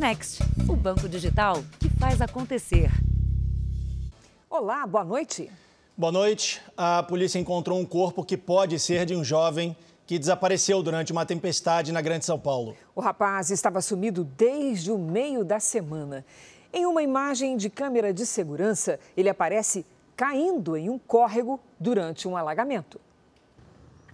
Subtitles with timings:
[0.00, 2.90] Next, o banco digital que faz acontecer.
[4.48, 5.50] Olá, boa noite.
[5.94, 6.58] Boa noite.
[6.74, 9.76] A polícia encontrou um corpo que pode ser de um jovem
[10.06, 12.74] que desapareceu durante uma tempestade na Grande São Paulo.
[12.94, 16.24] O rapaz estava sumido desde o meio da semana.
[16.72, 19.84] Em uma imagem de câmera de segurança, ele aparece
[20.16, 22.98] caindo em um córrego durante um alagamento.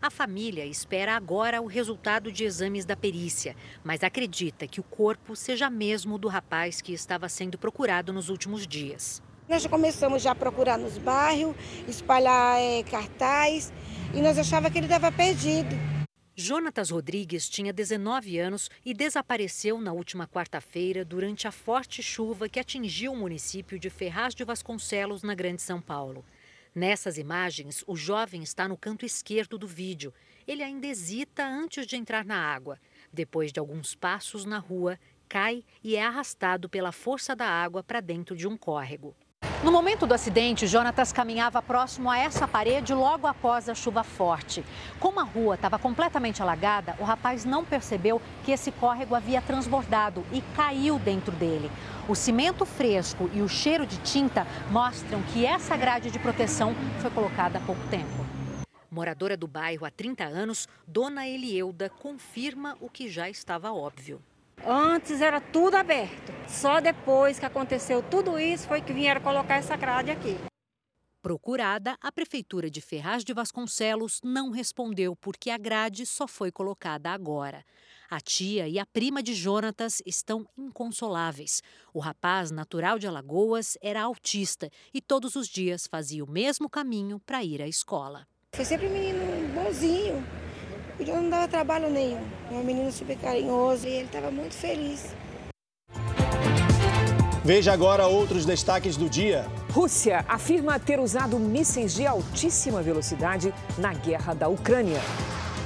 [0.06, 5.34] A família espera agora o resultado de exames da perícia, mas acredita que o corpo
[5.34, 9.20] seja mesmo do rapaz que estava sendo procurado nos últimos dias.
[9.48, 11.56] Nós já começamos já a procurar nos bairros,
[11.88, 13.72] espalhar é, cartaz
[14.14, 15.74] e nós achávamos que ele estava perdido.
[16.36, 22.60] Jonatas Rodrigues tinha 19 anos e desapareceu na última quarta-feira durante a forte chuva que
[22.60, 26.24] atingiu o município de Ferraz de Vasconcelos, na Grande São Paulo.
[26.76, 30.12] Nessas imagens, o jovem está no canto esquerdo do vídeo.
[30.46, 32.78] Ele ainda hesita antes de entrar na água.
[33.10, 38.02] Depois de alguns passos na rua, cai e é arrastado pela força da água para
[38.02, 39.16] dentro de um córrego.
[39.64, 44.64] No momento do acidente, Jonatas caminhava próximo a essa parede logo após a chuva forte.
[45.00, 50.24] Como a rua estava completamente alagada, o rapaz não percebeu que esse córrego havia transbordado
[50.32, 51.70] e caiu dentro dele.
[52.08, 57.10] O cimento fresco e o cheiro de tinta mostram que essa grade de proteção foi
[57.10, 58.24] colocada há pouco tempo.
[58.88, 64.22] Moradora do bairro há 30 anos, Dona Elieuda confirma o que já estava óbvio.
[64.64, 66.32] Antes era tudo aberto.
[66.48, 70.36] Só depois que aconteceu tudo isso foi que vieram colocar essa grade aqui.
[71.22, 77.10] Procurada, a Prefeitura de Ferraz de Vasconcelos não respondeu porque a grade só foi colocada
[77.10, 77.64] agora.
[78.08, 81.64] A tia e a prima de Jonatas estão inconsoláveis.
[81.92, 87.18] O rapaz, natural de Alagoas, era autista e todos os dias fazia o mesmo caminho
[87.26, 88.28] para ir à escola.
[88.54, 90.24] Foi sempre um menino bonzinho,
[90.98, 92.20] ele não dava trabalho nenhum.
[92.50, 95.14] É um menino super carinhoso e ele estava muito feliz.
[97.44, 99.46] Veja agora outros destaques do dia.
[99.70, 105.00] Rússia afirma ter usado mísseis de altíssima velocidade na guerra da Ucrânia.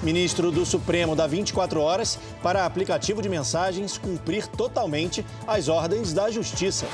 [0.03, 6.31] Ministro do Supremo dá 24 horas para aplicativo de mensagens cumprir totalmente as ordens da
[6.31, 6.87] Justiça.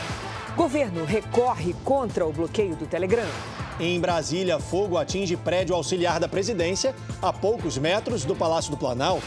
[0.56, 3.28] Governo recorre contra o bloqueio do Telegram.
[3.78, 9.26] Em Brasília, fogo atinge prédio auxiliar da presidência a poucos metros do Palácio do Planalto.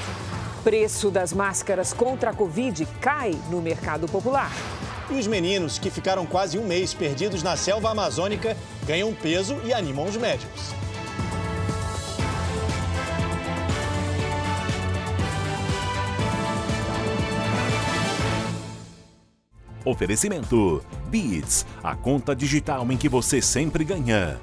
[0.63, 4.51] Preço das máscaras contra a Covid cai no mercado popular.
[5.11, 8.57] E os meninos que ficaram quase um mês perdidos na selva amazônica
[8.87, 10.78] ganham peso e animam os médicos.
[19.89, 24.39] Oferecimento: Beats, a conta digital em que você sempre ganha.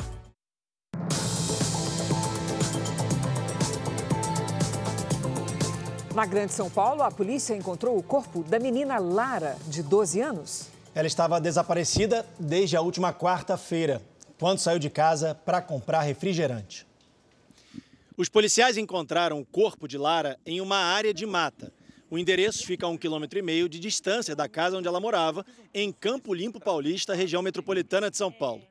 [6.13, 10.69] Na Grande São Paulo, a polícia encontrou o corpo da menina Lara, de 12 anos.
[10.93, 14.03] Ela estava desaparecida desde a última quarta-feira,
[14.41, 16.85] quando saiu de casa para comprar refrigerante.
[18.17, 21.73] Os policiais encontraram o corpo de Lara em uma área de mata.
[22.09, 25.45] O endereço fica a um quilômetro e meio de distância da casa onde ela morava,
[25.75, 28.63] em Campo Limpo Paulista, região metropolitana de São Paulo.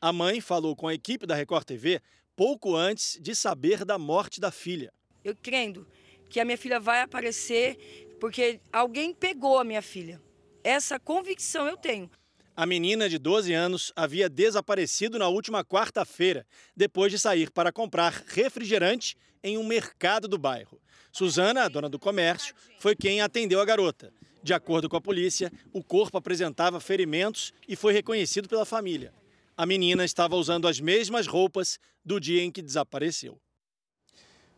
[0.00, 2.00] A mãe falou com a equipe da Record TV
[2.36, 4.92] pouco antes de saber da morte da filha.
[5.24, 5.86] Eu crendo
[6.28, 10.22] que a minha filha vai aparecer porque alguém pegou a minha filha.
[10.62, 12.08] Essa convicção eu tenho.
[12.56, 16.46] A menina de 12 anos havia desaparecido na última quarta-feira,
[16.76, 20.80] depois de sair para comprar refrigerante em um mercado do bairro.
[21.14, 24.12] Suzana, a dona do comércio, foi quem atendeu a garota.
[24.42, 29.12] De acordo com a polícia, o corpo apresentava ferimentos e foi reconhecido pela família.
[29.56, 33.38] A menina estava usando as mesmas roupas do dia em que desapareceu.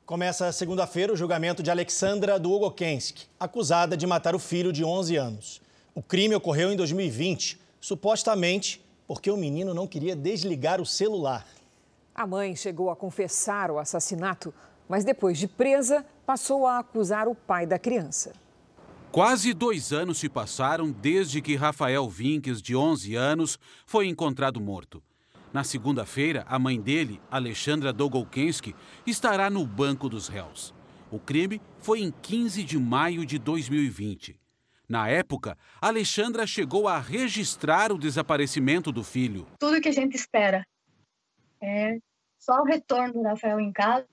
[0.07, 5.61] Começa segunda-feira o julgamento de Alexandra Długokensky, acusada de matar o filho de 11 anos.
[5.95, 11.47] O crime ocorreu em 2020, supostamente porque o menino não queria desligar o celular.
[12.15, 14.55] A mãe chegou a confessar o assassinato
[14.89, 18.33] mas depois de presa, passou a acusar o pai da criança.
[19.11, 25.03] Quase dois anos se passaram desde que Rafael Vinques, de 11 anos, foi encontrado morto.
[25.53, 28.75] Na segunda-feira, a mãe dele, Alexandra Dogolkensky,
[29.07, 30.75] estará no banco dos réus.
[31.11, 34.39] O crime foi em 15 de maio de 2020.
[34.89, 39.47] Na época, Alexandra chegou a registrar o desaparecimento do filho.
[39.59, 40.65] Tudo que a gente espera
[41.61, 41.99] é
[42.47, 44.07] só o retorno do Rafael em casa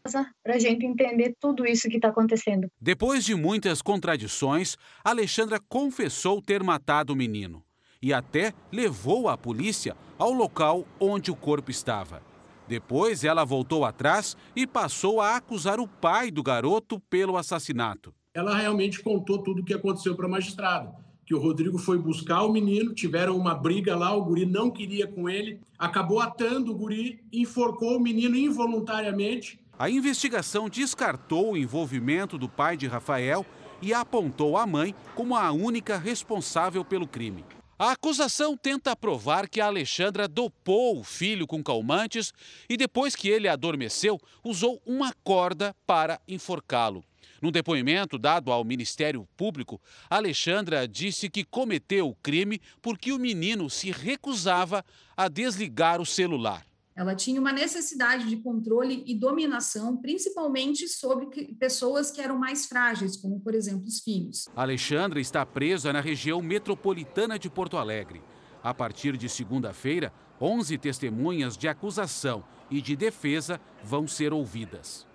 [0.44, 2.68] para a gente entender tudo isso que está acontecendo.
[2.82, 7.64] Depois de muitas contradições, Alexandra confessou ter matado o menino
[8.02, 12.24] e até levou a polícia ao local onde o corpo estava.
[12.68, 18.14] Depois, ela voltou atrás e passou a acusar o pai do garoto pelo assassinato.
[18.34, 21.03] Ela realmente contou tudo o que aconteceu para a magistrada.
[21.26, 25.08] Que o Rodrigo foi buscar o menino, tiveram uma briga lá, o guri não queria
[25.08, 29.60] com ele, acabou atando o guri, enforcou o menino involuntariamente.
[29.78, 33.46] A investigação descartou o envolvimento do pai de Rafael
[33.82, 37.44] e apontou a mãe como a única responsável pelo crime.
[37.78, 42.32] A acusação tenta provar que a Alexandra dopou o filho com calmantes
[42.70, 47.04] e, depois que ele adormeceu, usou uma corda para enforcá-lo.
[47.44, 53.70] Num depoimento dado ao Ministério Público, Alexandra disse que cometeu o crime porque o menino
[53.70, 54.82] se recusava
[55.18, 56.66] a desligar o celular.
[56.96, 61.26] Ela tinha uma necessidade de controle e dominação, principalmente sobre
[61.56, 64.48] pessoas que eram mais frágeis, como, por exemplo, os filhos.
[64.56, 68.22] Alexandra está presa na região metropolitana de Porto Alegre.
[68.64, 72.42] A partir de segunda-feira, 11 testemunhas de acusação
[72.72, 75.12] e de defesa vão ser ouvidas.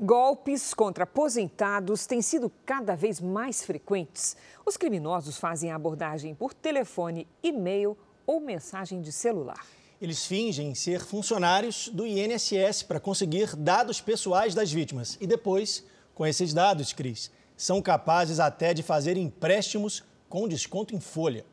[0.00, 4.36] Golpes contra aposentados têm sido cada vez mais frequentes.
[4.64, 9.66] Os criminosos fazem a abordagem por telefone, e-mail ou mensagem de celular.
[10.00, 15.18] Eles fingem ser funcionários do INSS para conseguir dados pessoais das vítimas.
[15.20, 15.84] E depois,
[16.14, 21.44] com esses dados, Cris, são capazes até de fazer empréstimos com desconto em folha.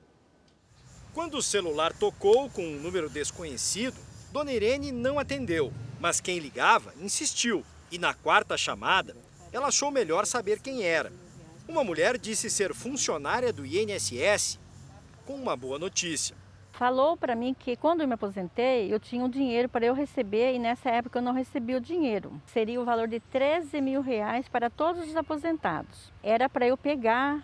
[1.16, 3.98] Quando o celular tocou com um número desconhecido,
[4.32, 7.66] Dona Irene não atendeu, mas quem ligava insistiu
[7.96, 9.16] e na quarta chamada,
[9.54, 11.14] ela achou melhor saber quem era.
[11.66, 14.60] Uma mulher disse ser funcionária do INSS
[15.26, 16.36] com uma boa notícia.
[16.74, 20.54] Falou para mim que quando eu me aposentei, eu tinha um dinheiro para eu receber
[20.54, 22.34] e nessa época eu não recebi o dinheiro.
[22.48, 26.12] Seria o valor de 13 mil reais para todos os aposentados.
[26.22, 27.42] Era para eu pegar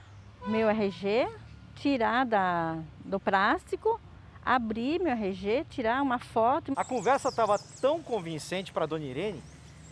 [0.48, 1.30] meu RG,
[1.76, 4.02] tirar da, do plástico,
[4.44, 6.74] abrir meu RG, tirar uma foto.
[6.76, 9.42] A conversa estava tão convincente para a dona Irene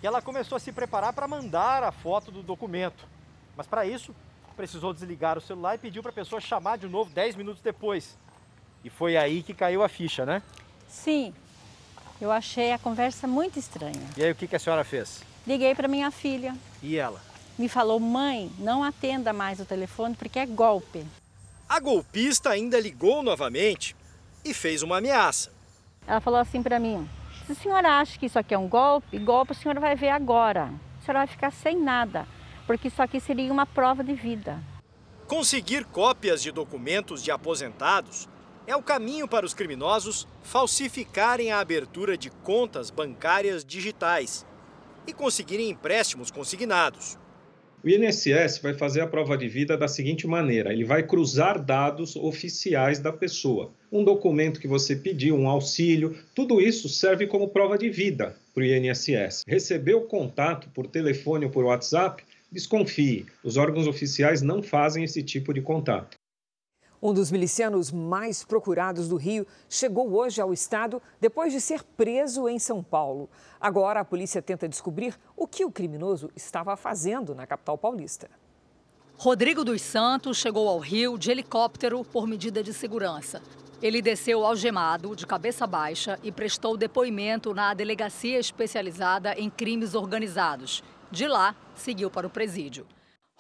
[0.02, 3.06] e ela começou a se preparar para mandar a foto do documento.
[3.56, 4.16] Mas para isso,
[4.56, 8.18] precisou desligar o celular e pediu para a pessoa chamar de novo 10 minutos depois.
[8.84, 10.42] E foi aí que caiu a ficha, né?
[10.88, 11.34] Sim.
[12.20, 14.02] Eu achei a conversa muito estranha.
[14.18, 15.22] E aí, o que, que a senhora fez?
[15.48, 16.56] Liguei para minha filha.
[16.82, 17.22] E ela?
[17.58, 21.06] Me falou, mãe, não atenda mais o telefone porque é golpe.
[21.68, 23.96] A golpista ainda ligou novamente
[24.44, 25.52] e fez uma ameaça.
[26.08, 27.08] Ela falou assim para mim:
[27.50, 30.10] se a senhora acha que isso aqui é um golpe, golpe a senhora vai ver
[30.10, 30.66] agora.
[30.66, 32.28] A senhora vai ficar sem nada,
[32.68, 34.62] porque isso aqui seria uma prova de vida.
[35.28, 38.30] Conseguir cópias de documentos de aposentados
[38.68, 44.46] é o caminho para os criminosos falsificarem a abertura de contas bancárias digitais
[45.08, 47.18] e conseguirem empréstimos consignados.
[47.82, 52.18] O INSS vai fazer a prova de vida da seguinte maneira: ele vai cruzar dados
[52.18, 53.72] oficiais da pessoa.
[53.90, 58.64] Um documento que você pediu, um auxílio, tudo isso serve como prova de vida para
[58.64, 59.44] o INSS.
[59.48, 62.22] Recebeu contato por telefone ou por WhatsApp?
[62.52, 66.19] Desconfie, os órgãos oficiais não fazem esse tipo de contato.
[67.02, 72.50] Um dos milicianos mais procurados do Rio chegou hoje ao estado depois de ser preso
[72.50, 73.30] em São Paulo.
[73.60, 78.30] Agora a polícia tenta descobrir o que o criminoso estava fazendo na capital paulista.
[79.18, 83.42] Rodrigo dos Santos chegou ao Rio de helicóptero por medida de segurança.
[83.82, 90.84] Ele desceu algemado, de cabeça baixa, e prestou depoimento na delegacia especializada em crimes organizados.
[91.10, 92.86] De lá, seguiu para o presídio.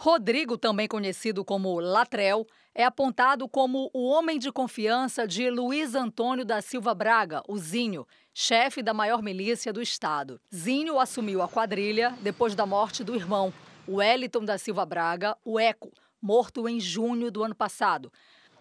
[0.01, 2.47] Rodrigo, também conhecido como Latrel,
[2.79, 8.07] é apontado como o homem de confiança de Luiz Antônio da Silva Braga, o Zinho,
[8.33, 10.39] chefe da maior milícia do estado.
[10.55, 13.53] Zinho assumiu a quadrilha depois da morte do irmão,
[13.85, 18.13] Wellington da Silva Braga, o Eco, morto em junho do ano passado.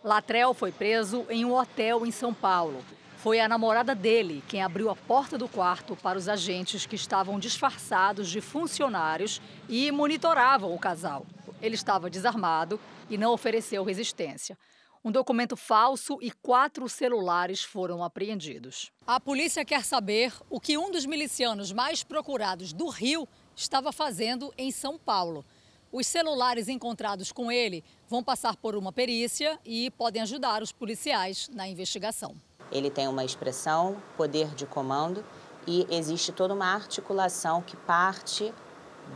[0.02, 2.84] Latrel foi preso em um hotel em São Paulo.
[3.18, 7.38] Foi a namorada dele quem abriu a porta do quarto para os agentes que estavam
[7.38, 11.24] disfarçados de funcionários e monitoravam o casal.
[11.60, 14.56] Ele estava desarmado e não ofereceu resistência.
[15.04, 18.90] Um documento falso e quatro celulares foram apreendidos.
[19.06, 24.52] A polícia quer saber o que um dos milicianos mais procurados do Rio estava fazendo
[24.58, 25.44] em São Paulo.
[25.90, 31.48] Os celulares encontrados com ele vão passar por uma perícia e podem ajudar os policiais
[31.54, 32.34] na investigação.
[32.70, 35.24] Ele tem uma expressão, poder de comando
[35.66, 38.52] e existe toda uma articulação que parte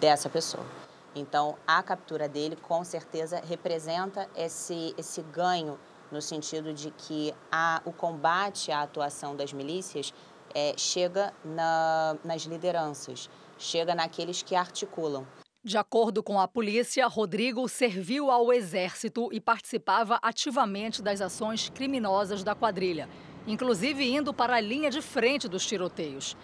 [0.01, 0.82] dessa pessoa.
[1.15, 5.79] Então, a captura dele, com certeza, representa esse, esse ganho
[6.11, 10.13] no sentido de que a, o combate à atuação das milícias
[10.55, 15.27] é, chega na, nas lideranças, chega naqueles que articulam.
[15.65, 22.43] De acordo com a polícia, Rodrigo serviu ao exército e participava ativamente das ações criminosas
[22.43, 23.09] da quadrilha,
[23.47, 26.37] inclusive indo para a linha de frente dos tiroteios.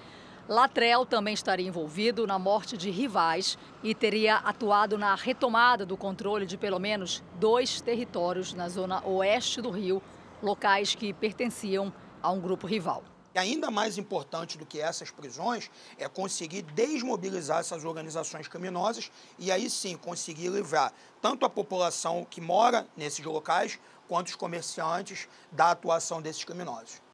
[0.48, 6.46] Latrell também estaria envolvido na morte de rivais e teria atuado na retomada do controle
[6.46, 10.02] de pelo menos dois territórios na zona oeste do Rio,
[10.42, 13.04] locais que pertenciam a um grupo rival.
[13.34, 19.68] Ainda mais importante do que essas prisões é conseguir desmobilizar essas organizações criminosas e aí
[19.68, 23.78] sim conseguir livrar tanto a população que mora nesses locais
[24.08, 27.07] quanto os comerciantes da atuação desses criminosos.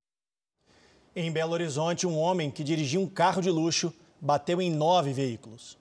[1.16, 5.78] Em Belo Horizonte, um homem que dirigia um carro de luxo bateu em nove veículos.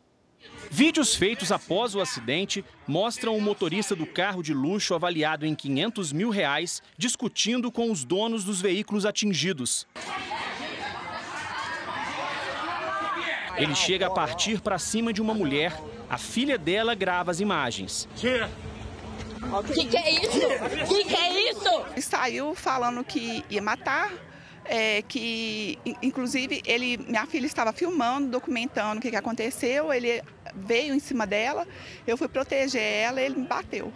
[0.70, 6.12] Vídeos feitos após o acidente mostram o motorista do carro de luxo avaliado em 500
[6.12, 9.88] mil reais discutindo com os donos dos veículos atingidos.
[13.58, 15.80] Ele chega a partir para cima de uma mulher.
[16.10, 18.08] A filha dela grava as imagens.
[19.42, 20.48] O que, que, é isso?
[20.84, 21.86] O que, que, é isso?
[21.92, 24.12] Ele saiu falando que ia matar,
[24.66, 29.94] é, que inclusive ele, minha filha estava filmando, documentando o que, que aconteceu.
[29.94, 30.22] Ele
[30.56, 31.68] veio em cima dela,
[32.06, 33.92] eu fui proteger ela, ele me bateu.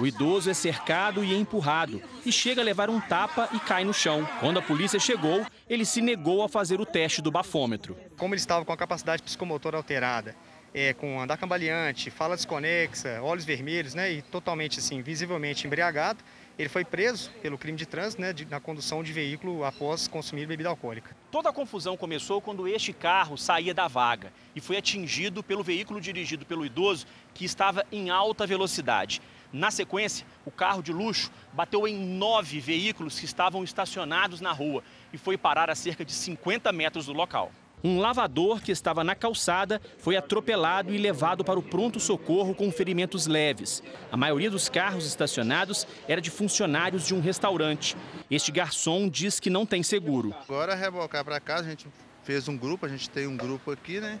[0.00, 3.92] O idoso é cercado e empurrado e chega a levar um tapa e cai no
[3.92, 4.26] chão.
[4.40, 7.96] Quando a polícia chegou, ele se negou a fazer o teste do bafômetro.
[8.16, 10.34] Como ele estava com a capacidade psicomotora alterada,
[10.72, 16.24] é, com andar cambaleante, fala desconexa, olhos vermelhos, né, e totalmente assim, visivelmente embriagado,
[16.58, 20.46] ele foi preso pelo crime de trânsito né, de, na condução de veículo após consumir
[20.46, 21.16] bebida alcoólica.
[21.30, 26.00] Toda a confusão começou quando este carro saía da vaga e foi atingido pelo veículo
[26.00, 29.20] dirigido pelo idoso que estava em alta velocidade.
[29.52, 34.82] Na sequência, o carro de luxo bateu em nove veículos que estavam estacionados na rua
[35.12, 37.52] e foi parar a cerca de 50 metros do local.
[37.84, 43.26] Um lavador que estava na calçada foi atropelado e levado para o pronto-socorro com ferimentos
[43.26, 43.82] leves.
[44.10, 47.96] A maioria dos carros estacionados era de funcionários de um restaurante.
[48.30, 50.32] Este garçom diz que não tem seguro.
[50.44, 51.88] Agora rebocar para casa, a gente
[52.22, 54.20] fez um grupo, a gente tem um grupo aqui, né?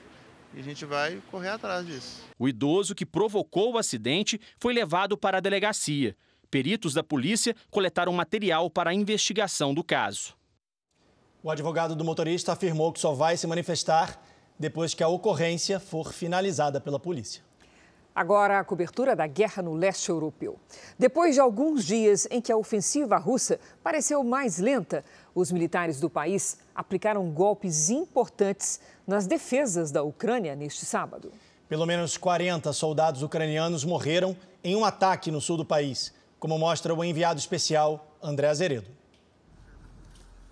[0.54, 2.20] E a gente vai correr atrás disso.
[2.36, 6.16] O idoso que provocou o acidente foi levado para a delegacia.
[6.50, 10.34] Peritos da polícia coletaram material para a investigação do caso.
[11.44, 14.22] O advogado do motorista afirmou que só vai se manifestar
[14.56, 17.42] depois que a ocorrência for finalizada pela polícia.
[18.14, 20.56] Agora, a cobertura da guerra no leste europeu.
[20.96, 26.08] Depois de alguns dias em que a ofensiva russa pareceu mais lenta, os militares do
[26.08, 31.32] país aplicaram golpes importantes nas defesas da Ucrânia neste sábado.
[31.68, 36.94] Pelo menos 40 soldados ucranianos morreram em um ataque no sul do país, como mostra
[36.94, 39.01] o enviado especial André Azeredo.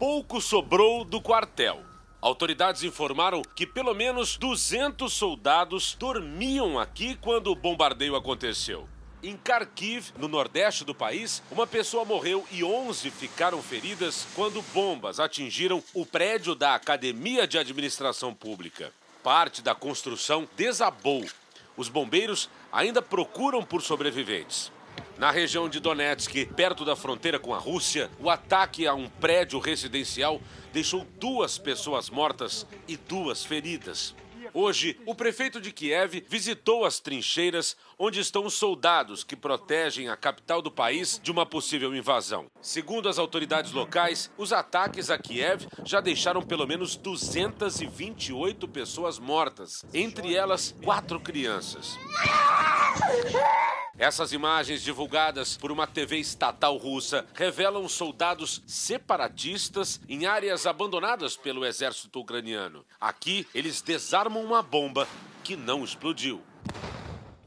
[0.01, 1.83] Pouco sobrou do quartel.
[2.23, 8.89] Autoridades informaram que pelo menos 200 soldados dormiam aqui quando o bombardeio aconteceu.
[9.23, 15.21] Em Kharkiv, no nordeste do país, uma pessoa morreu e 11 ficaram feridas quando bombas
[15.21, 18.95] atingiram o prédio da Academia de Administração Pública.
[19.23, 21.27] Parte da construção desabou.
[21.77, 24.73] Os bombeiros ainda procuram por sobreviventes.
[25.19, 29.59] Na região de Donetsk, perto da fronteira com a Rússia, o ataque a um prédio
[29.59, 30.41] residencial
[30.73, 34.15] deixou duas pessoas mortas e duas feridas.
[34.53, 40.17] Hoje, o prefeito de Kiev visitou as trincheiras onde estão os soldados que protegem a
[40.17, 42.51] capital do país de uma possível invasão.
[42.61, 49.85] Segundo as autoridades locais, os ataques a Kiev já deixaram pelo menos 228 pessoas mortas,
[49.95, 51.97] entre elas quatro crianças.
[54.01, 61.67] Essas imagens divulgadas por uma TV estatal russa revelam soldados separatistas em áreas abandonadas pelo
[61.67, 62.83] exército ucraniano.
[62.99, 65.07] Aqui, eles desarmam uma bomba
[65.45, 66.41] que não explodiu.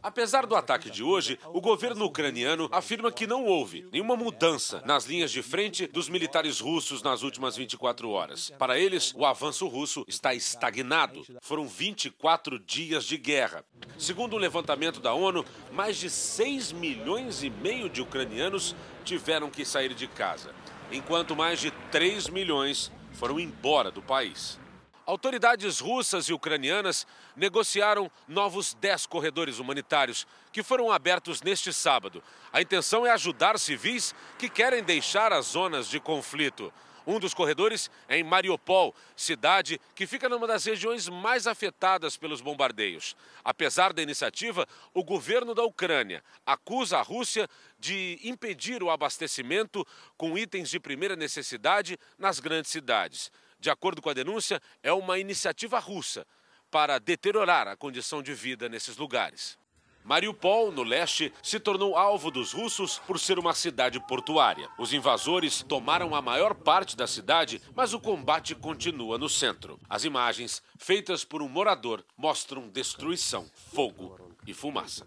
[0.03, 5.05] Apesar do ataque de hoje, o governo ucraniano afirma que não houve nenhuma mudança nas
[5.05, 8.51] linhas de frente dos militares russos nas últimas 24 horas.
[8.60, 11.25] Para eles, o avanço russo está estagnado.
[11.41, 13.63] Foram 24 dias de guerra.
[13.98, 19.50] Segundo o um levantamento da ONU, mais de 6 milhões e meio de ucranianos tiveram
[19.50, 20.53] que sair de casa,
[20.91, 24.60] enquanto mais de 3 milhões foram embora do país.
[25.05, 27.05] Autoridades russas e ucranianas
[27.36, 32.24] negociaram novos 10 corredores humanitários que foram abertos neste sábado.
[32.52, 36.72] A intenção é ajudar civis que querem deixar as zonas de conflito.
[37.06, 42.40] Um dos corredores é em Mariupol, cidade que fica numa das regiões mais afetadas pelos
[42.40, 43.16] bombardeios.
[43.44, 49.86] Apesar da iniciativa, o governo da Ucrânia acusa a Rússia de impedir o abastecimento
[50.16, 53.30] com itens de primeira necessidade nas grandes cidades
[53.63, 56.28] de acordo com a denúncia, é uma iniciativa russa
[56.74, 59.60] para deteriorar a condição de vida nesses lugares.
[60.03, 64.68] Mariupol, no leste, se tornou alvo dos russos por ser uma cidade portuária.
[64.80, 69.80] Os invasores tomaram a maior parte da cidade, mas o combate continua no centro.
[69.88, 75.06] As imagens, feitas por um morador, mostram destruição, fogo e fumaça.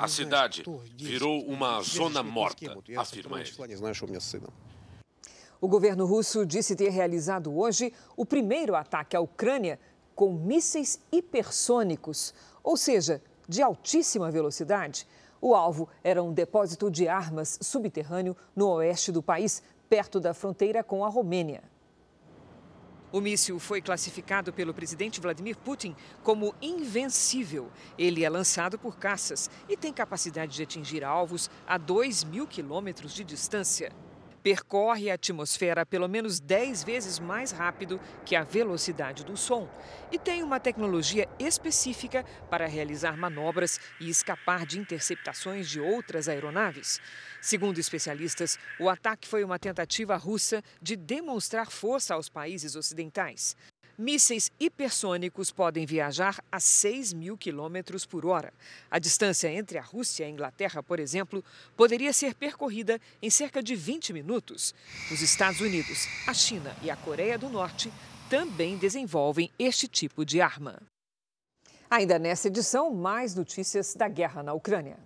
[0.00, 0.64] A cidade
[0.96, 3.52] virou uma zona morta, afirma ele.
[5.62, 9.78] O governo russo disse ter realizado hoje o primeiro ataque à Ucrânia
[10.14, 15.06] com mísseis hipersônicos, ou seja, de altíssima velocidade.
[15.40, 20.84] O alvo era um depósito de armas subterrâneo no oeste do país, perto da fronteira
[20.84, 21.62] com a Romênia.
[23.12, 27.68] O míssil foi classificado pelo presidente Vladimir Putin como invencível.
[27.98, 33.12] Ele é lançado por caças e tem capacidade de atingir alvos a 2 mil quilômetros
[33.12, 33.92] de distância
[34.42, 39.68] percorre a atmosfera pelo menos 10 vezes mais rápido que a velocidade do som
[40.10, 47.00] e tem uma tecnologia específica para realizar manobras e escapar de interceptações de outras aeronaves.
[47.40, 53.56] Segundo especialistas, o ataque foi uma tentativa russa de demonstrar força aos países ocidentais.
[53.98, 58.52] Mísseis hipersônicos podem viajar a 6 mil quilômetros por hora.
[58.90, 61.44] A distância entre a Rússia e a Inglaterra, por exemplo,
[61.76, 64.74] poderia ser percorrida em cerca de 20 minutos.
[65.10, 67.92] Os Estados Unidos, a China e a Coreia do Norte
[68.30, 70.80] também desenvolvem este tipo de arma.
[71.90, 74.96] Ainda nessa edição, mais notícias da guerra na Ucrânia.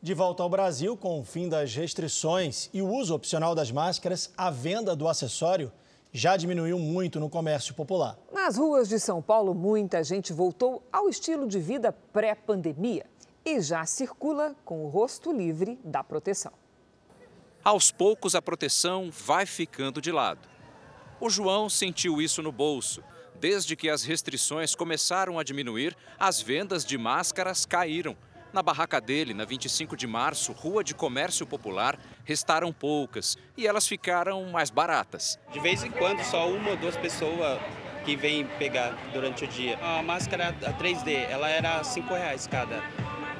[0.00, 4.32] De volta ao Brasil, com o fim das restrições e o uso opcional das máscaras,
[4.36, 5.70] a venda do acessório
[6.12, 8.18] já diminuiu muito no comércio popular.
[8.32, 13.06] Nas ruas de São Paulo, muita gente voltou ao estilo de vida pré-pandemia
[13.44, 16.52] e já circula com o rosto livre da proteção.
[17.62, 20.48] Aos poucos, a proteção vai ficando de lado.
[21.20, 23.02] O João sentiu isso no bolso.
[23.40, 28.16] Desde que as restrições começaram a diminuir, as vendas de máscaras caíram
[28.52, 33.86] na barraca dele, na 25 de março, Rua de Comércio Popular, restaram poucas e elas
[33.86, 35.38] ficaram mais baratas.
[35.52, 37.60] De vez em quando, só uma ou duas pessoas
[38.04, 39.78] que vêm pegar durante o dia.
[39.82, 42.82] A máscara a 3D, ela era R$ reais cada.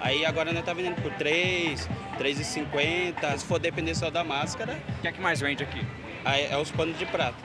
[0.01, 1.89] Aí agora nós tá vendendo por 3,
[2.19, 3.39] 3,50.
[3.39, 4.79] Se for depender só da máscara.
[4.99, 5.81] O que é que mais vende aqui?
[6.25, 7.37] Aí é os panos de prata.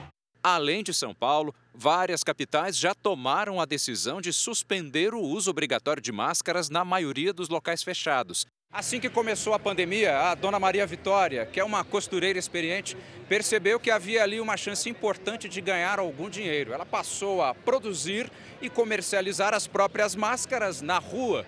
[0.43, 6.01] Além de São Paulo, várias capitais já tomaram a decisão de suspender o uso obrigatório
[6.01, 8.45] de máscaras na maioria dos locais fechados.
[8.71, 12.97] Assim que começou a pandemia, a dona Maria Vitória, que é uma costureira experiente,
[13.29, 16.73] percebeu que havia ali uma chance importante de ganhar algum dinheiro.
[16.73, 18.31] Ela passou a produzir
[18.61, 21.45] e comercializar as próprias máscaras na rua.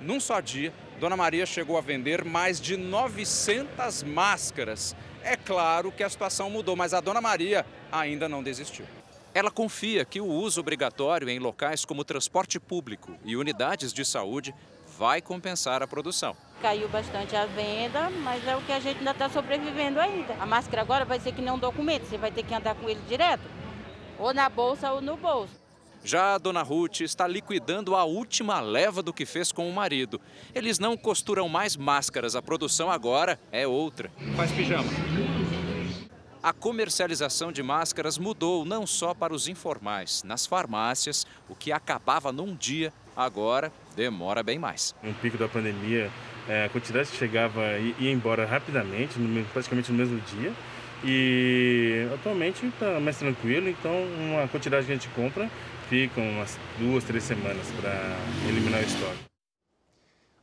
[0.00, 4.94] Num só dia, Dona Maria chegou a vender mais de 900 máscaras.
[5.24, 8.86] É claro que a situação mudou, mas a Dona Maria ainda não desistiu.
[9.34, 14.54] Ela confia que o uso obrigatório em locais como transporte público e unidades de saúde
[14.98, 16.36] vai compensar a produção.
[16.60, 20.34] Caiu bastante a venda, mas é o que a gente ainda está sobrevivendo ainda.
[20.38, 22.88] A máscara agora vai ser que nem um documento, você vai ter que andar com
[22.88, 23.42] ele direto,
[24.18, 25.62] ou na bolsa ou no bolso.
[26.04, 30.20] Já a dona Ruth está liquidando a última leva do que fez com o marido.
[30.54, 34.10] Eles não costuram mais máscaras, a produção agora é outra.
[34.36, 34.90] Faz pijama.
[36.42, 40.24] A comercialização de máscaras mudou não só para os informais.
[40.24, 44.92] Nas farmácias, o que acabava num dia, agora demora bem mais.
[45.04, 46.10] No pico da pandemia,
[46.48, 49.14] é, a quantidade que chegava ia embora rapidamente,
[49.52, 50.52] praticamente no mesmo dia.
[51.04, 55.48] E atualmente está mais tranquilo, então uma quantidade que a gente compra
[55.88, 58.16] fica umas duas, três semanas para
[58.48, 59.31] eliminar o estoque.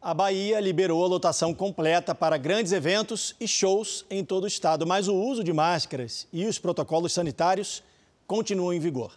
[0.02, 4.88] A Bahia liberou a lotação completa para grandes eventos e shows em todo o estado,
[4.88, 7.84] mas o uso de máscaras e os protocolos sanitários
[8.26, 9.12] continuam em vigor.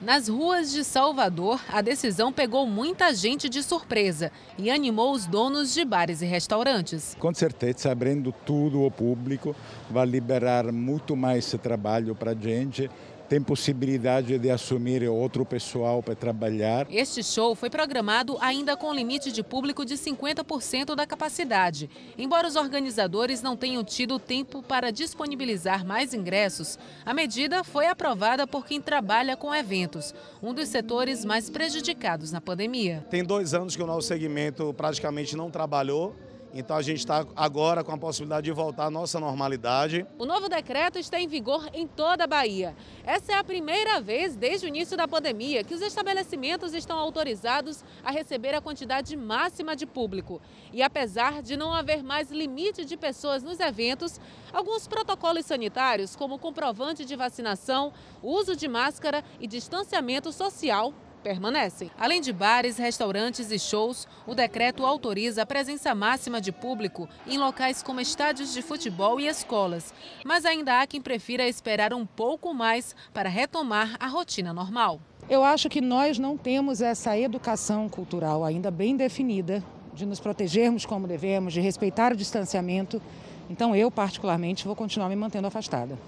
[0.00, 5.74] Nas ruas de Salvador, a decisão pegou muita gente de surpresa e animou os donos
[5.74, 7.16] de bares e restaurantes.
[7.18, 9.56] Com certeza, abrindo tudo ao público,
[9.90, 12.88] vai liberar muito mais trabalho para a gente
[13.28, 16.86] tem possibilidade de assumir outro pessoal para trabalhar.
[16.90, 21.90] Este show foi programado ainda com limite de público de 50% da capacidade.
[22.16, 28.46] Embora os organizadores não tenham tido tempo para disponibilizar mais ingressos, a medida foi aprovada
[28.46, 33.04] por quem trabalha com eventos, um dos setores mais prejudicados na pandemia.
[33.10, 36.14] Tem dois anos que o nosso segmento praticamente não trabalhou
[36.52, 40.06] então a gente está agora com a possibilidade de voltar à nossa normalidade.
[40.18, 42.74] O novo decreto está em vigor em toda a Bahia.
[43.04, 47.84] Essa é a primeira vez desde o início da pandemia que os estabelecimentos estão autorizados
[48.02, 50.40] a receber a quantidade máxima de público.
[50.72, 54.20] E apesar de não haver mais limite de pessoas nos eventos,
[54.52, 61.90] alguns protocolos sanitários, como comprovante de vacinação, uso de máscara e distanciamento social, permanecem.
[61.98, 67.38] Além de bares, restaurantes e shows, o decreto autoriza a presença máxima de público em
[67.38, 69.92] locais como estádios de futebol e escolas.
[70.24, 75.00] Mas ainda há quem prefira esperar um pouco mais para retomar a rotina normal.
[75.28, 80.86] Eu acho que nós não temos essa educação cultural ainda bem definida de nos protegermos
[80.86, 83.02] como devemos, de respeitar o distanciamento.
[83.50, 85.98] Então, eu, particularmente, vou continuar me mantendo afastada.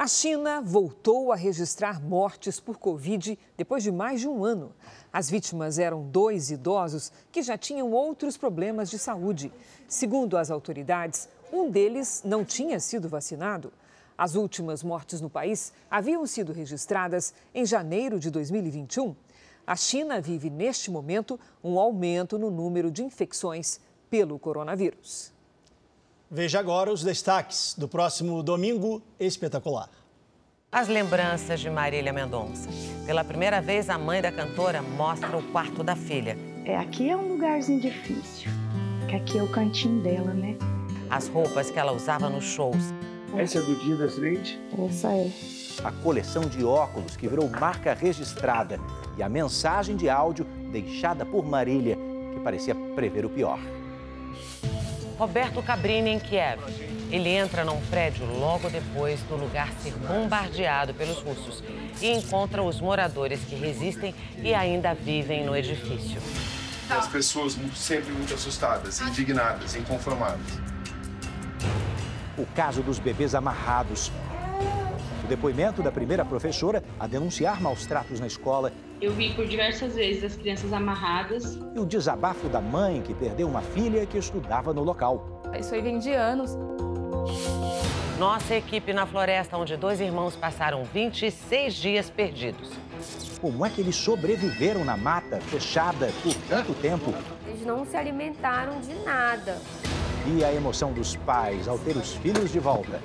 [0.00, 4.72] A China voltou a registrar mortes por Covid depois de mais de um ano.
[5.12, 9.52] As vítimas eram dois idosos que já tinham outros problemas de saúde.
[9.86, 13.70] Segundo as autoridades, um deles não tinha sido vacinado.
[14.16, 19.14] As últimas mortes no país haviam sido registradas em janeiro de 2021.
[19.66, 25.30] A China vive, neste momento, um aumento no número de infecções pelo coronavírus.
[26.32, 29.90] Veja agora os destaques do próximo Domingo Espetacular.
[30.70, 32.68] As lembranças de Marília Mendonça.
[33.04, 36.38] Pela primeira vez, a mãe da cantora mostra o quarto da filha.
[36.64, 38.48] É, aqui é um lugarzinho difícil,
[39.08, 40.56] que aqui é o cantinho dela, né?
[41.10, 42.94] As roupas que ela usava nos shows.
[43.36, 44.56] Essa é do dia da acidente?
[44.88, 45.32] Essa é.
[45.82, 48.78] A coleção de óculos que virou marca registrada
[49.18, 51.98] e a mensagem de áudio deixada por Marília,
[52.32, 53.58] que parecia prever o pior.
[55.20, 56.62] Roberto Cabrini em Kiev.
[57.10, 61.62] Ele entra num prédio logo depois do lugar ser bombardeado pelos russos
[62.00, 66.22] e encontra os moradores que resistem e ainda vivem no edifício.
[66.88, 70.58] As pessoas sempre muito assustadas, indignadas, inconformadas.
[72.38, 74.10] O caso dos bebês amarrados.
[75.30, 79.94] O depoimento da primeira professora a denunciar maus tratos na escola eu vi por diversas
[79.94, 81.56] vezes as crianças amarradas.
[81.72, 85.40] E o desabafo da mãe que perdeu uma filha que estudava no local.
[85.56, 86.58] Isso aí vem de anos.
[88.18, 92.68] Nossa equipe na floresta, onde dois irmãos passaram 26 dias perdidos.
[93.40, 97.14] Como é que eles sobreviveram na mata, fechada, por tanto tempo?
[97.46, 99.56] Eles não se alimentaram de nada.
[100.26, 103.00] E a emoção dos pais ao ter os filhos de volta.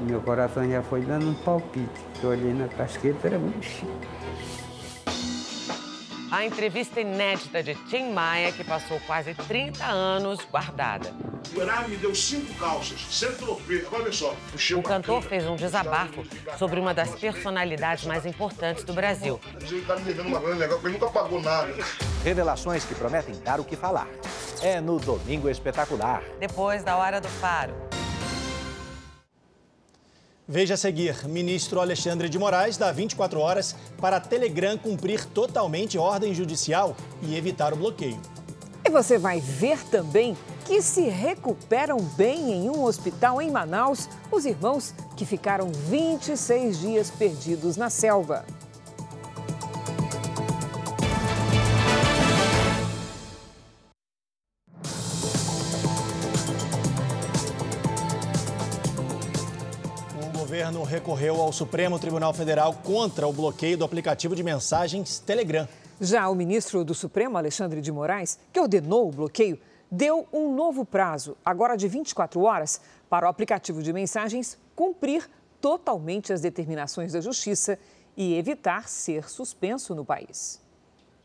[0.00, 2.00] Meu coração já foi dando um palpite.
[2.22, 3.86] Eu olhei na casqueta, era muito chique.
[6.30, 11.12] A entrevista inédita de Tim Maia, que passou quase 30 anos guardada.
[11.54, 13.24] O Herá me deu cinco calças.
[13.86, 14.34] Agora olha só.
[14.76, 16.22] O cantor fez um desabafo
[16.56, 19.40] sobre uma das personalidades mais importantes do Brasil.
[19.60, 21.74] Ele tá me devendo uma grana legal, porque ele nunca pagou nada.
[22.22, 24.06] Revelações que prometem dar o que falar.
[24.62, 26.22] É no Domingo Espetacular.
[26.38, 27.74] Depois da Hora do Faro.
[30.52, 36.34] Veja a seguir: ministro Alexandre de Moraes dá 24 horas para Telegram cumprir totalmente ordem
[36.34, 38.20] judicial e evitar o bloqueio.
[38.84, 40.36] E você vai ver também
[40.66, 47.10] que se recuperam bem em um hospital em Manaus os irmãos que ficaram 26 dias
[47.12, 48.44] perdidos na selva.
[60.90, 65.66] Recorreu ao Supremo Tribunal Federal contra o bloqueio do aplicativo de mensagens Telegram.
[66.00, 70.84] Já o ministro do Supremo, Alexandre de Moraes, que ordenou o bloqueio, deu um novo
[70.84, 77.20] prazo, agora de 24 horas, para o aplicativo de mensagens cumprir totalmente as determinações da
[77.20, 77.78] Justiça
[78.16, 80.60] e evitar ser suspenso no país.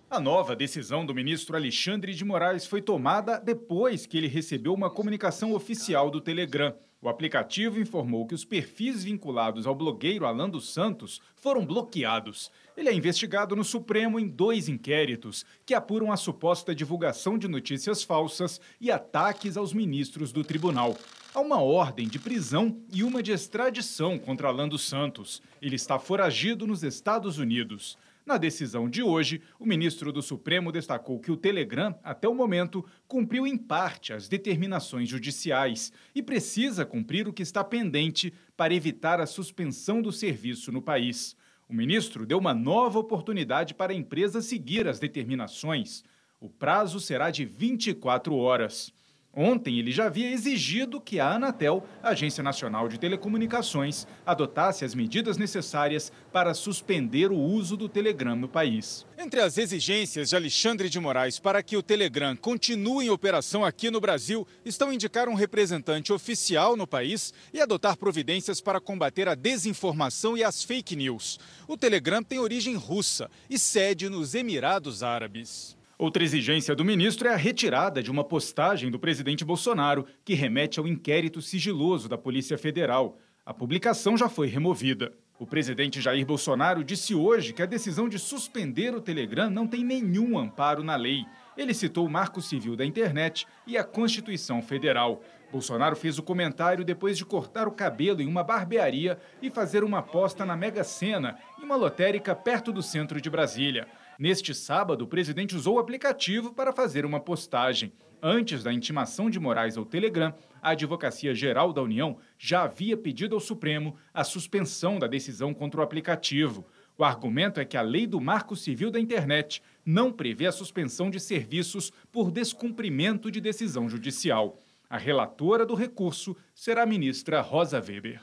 [0.07, 4.91] A nova decisão do ministro Alexandre de Moraes foi tomada depois que ele recebeu uma
[4.91, 6.75] comunicação oficial do Telegram.
[7.05, 12.51] O aplicativo informou que os perfis vinculados ao blogueiro Alan dos Santos foram bloqueados.
[12.75, 18.01] Ele é investigado no Supremo em dois inquéritos que apuram a suposta divulgação de notícias
[18.01, 20.97] falsas e ataques aos ministros do tribunal.
[21.31, 25.43] Há uma ordem de prisão e uma de extradição contra Alan dos Santos.
[25.61, 27.99] Ele está foragido nos Estados Unidos.
[28.25, 32.83] Na decisão de hoje, o ministro do Supremo destacou que o Telegram, até o momento,
[33.07, 39.21] cumpriu em parte as determinações judiciais e precisa cumprir o que está pendente para evitar
[39.21, 41.37] a suspensão do serviço no país.
[41.69, 46.03] O ministro deu uma nova oportunidade para a empresa seguir as determinações.
[46.41, 48.91] O prazo será de 24 horas.
[49.35, 55.37] Ontem, ele já havia exigido que a Anatel, Agência Nacional de Telecomunicações, adotasse as medidas
[55.37, 59.05] necessárias para suspender o uso do Telegram no país.
[59.17, 63.91] Entre as exigências de Alexandre de Moraes para que o Telegram continue em operação aqui
[63.91, 69.35] no Brasil estão indicar um representante oficial no país e adotar providências para combater a
[69.35, 71.39] desinformação e as fake news.
[71.67, 75.75] O Telegram tem origem russa e sede nos Emirados Árabes.
[75.97, 80.77] Outra exigência do ministro é a retirada de uma postagem do presidente Bolsonaro que remete
[80.77, 83.17] ao inquérito sigiloso da Polícia Federal.
[83.45, 85.13] A publicação já foi removida.
[85.39, 89.85] O presidente Jair Bolsonaro disse hoje que a decisão de suspender o Telegram não tem
[89.85, 91.25] nenhum amparo na lei.
[91.57, 95.21] Ele citou o Marco Civil da Internet e a Constituição Federal.
[95.49, 99.99] Bolsonaro fez o comentário depois de cortar o cabelo em uma barbearia e fazer uma
[99.99, 103.87] aposta na Mega Sena, em uma lotérica perto do centro de Brasília.
[104.17, 107.91] Neste sábado, o presidente usou o aplicativo para fazer uma postagem.
[108.21, 113.35] Antes da intimação de Moraes ao Telegram, a Advocacia Geral da União já havia pedido
[113.35, 116.65] ao Supremo a suspensão da decisão contra o aplicativo.
[116.97, 121.09] O argumento é que a lei do Marco Civil da Internet não prevê a suspensão
[121.09, 124.57] de serviços por descumprimento de decisão judicial.
[124.89, 128.21] A relatora do recurso será a ministra Rosa Weber.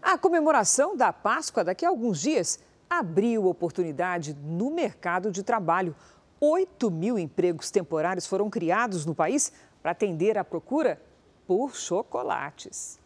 [0.00, 2.58] A comemoração da Páscoa daqui a alguns dias
[2.98, 5.94] abriu oportunidade no mercado de trabalho.
[6.40, 9.52] 8 mil empregos temporários foram criados no país
[9.82, 11.00] para atender à procura
[11.46, 12.98] por chocolates.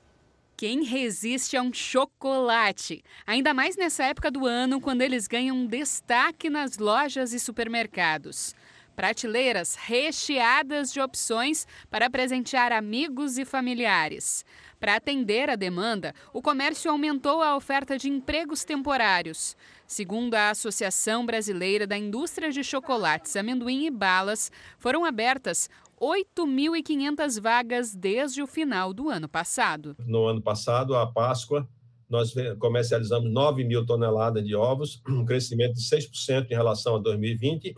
[0.57, 3.05] Quem resiste a um chocolate?
[3.25, 8.57] Ainda mais nessa época do ano, quando eles ganham destaque nas lojas e supermercados.
[8.97, 14.45] Prateleiras recheadas de opções para presentear amigos e familiares.
[14.81, 19.57] Para atender a demanda, o comércio aumentou a oferta de empregos temporários.
[19.89, 27.95] Segundo a Associação Brasileira da Indústria de Chocolates, Amendoim e Balas, foram abertas 8.500 vagas
[27.95, 29.97] desde o final do ano passado.
[29.99, 31.67] No ano passado, a Páscoa,
[32.07, 37.75] nós comercializamos 9 mil toneladas de ovos, um crescimento de 6% em relação a 2020,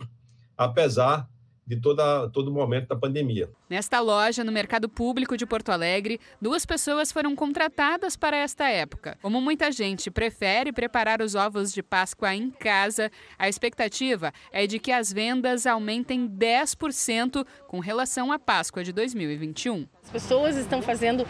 [0.57, 1.29] apesar
[1.75, 3.49] de toda, todo momento da pandemia.
[3.69, 9.17] Nesta loja, no Mercado Público de Porto Alegre, duas pessoas foram contratadas para esta época.
[9.21, 14.79] Como muita gente prefere preparar os ovos de Páscoa em casa, a expectativa é de
[14.79, 19.87] que as vendas aumentem 10% com relação à Páscoa de 2021.
[20.03, 21.25] As pessoas estão fazendo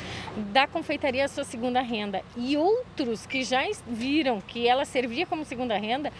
[0.51, 5.45] da confeitaria a sua segunda renda e outros que já viram que ela servia como
[5.45, 6.11] segunda renda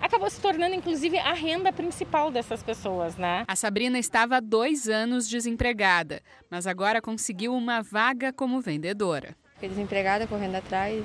[0.00, 3.44] acabou se tornando inclusive a renda principal dessas pessoas, né?
[3.46, 9.36] A Sabrina estava há dois anos desempregada, mas agora conseguiu uma vaga como vendedora.
[9.54, 11.04] Fiquei desempregada, correndo atrás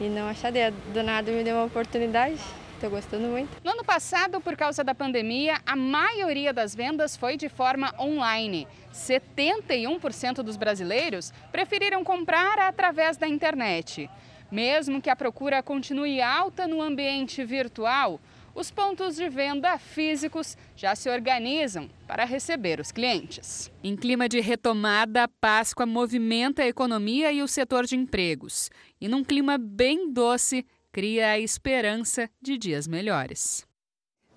[0.00, 0.50] e não achei.
[0.92, 2.38] Do nada me deu uma oportunidade.
[2.74, 3.50] Estou gostando muito.
[3.64, 8.68] No ano passado, por causa da pandemia, a maioria das vendas foi de forma online.
[8.94, 14.08] 71% dos brasileiros preferiram comprar através da internet.
[14.50, 18.18] Mesmo que a procura continue alta no ambiente virtual,
[18.54, 23.70] os pontos de venda físicos já se organizam para receber os clientes.
[23.84, 28.70] Em clima de retomada, a Páscoa movimenta a economia e o setor de empregos.
[29.00, 33.66] E num clima bem doce, cria a esperança de dias melhores.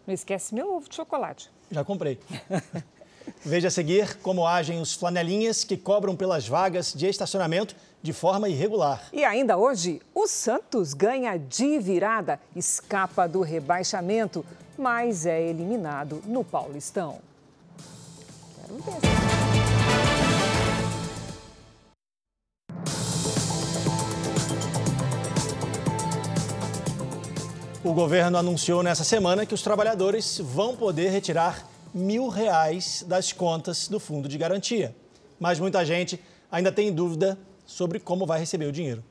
[0.05, 1.49] Não esquece meu ovo de chocolate.
[1.71, 2.19] Já comprei.
[3.43, 8.49] Veja a seguir como agem os flanelinhas que cobram pelas vagas de estacionamento de forma
[8.49, 9.03] irregular.
[9.13, 14.45] E ainda hoje, o Santos ganha de virada, escapa do rebaixamento,
[14.77, 17.19] mas é eliminado no Paulistão.
[18.55, 19.11] Quero ver.
[27.83, 33.87] O governo anunciou nessa semana que os trabalhadores vão poder retirar mil reais das contas
[33.87, 34.95] do fundo de garantia.
[35.39, 39.03] Mas muita gente ainda tem dúvida sobre como vai receber o dinheiro.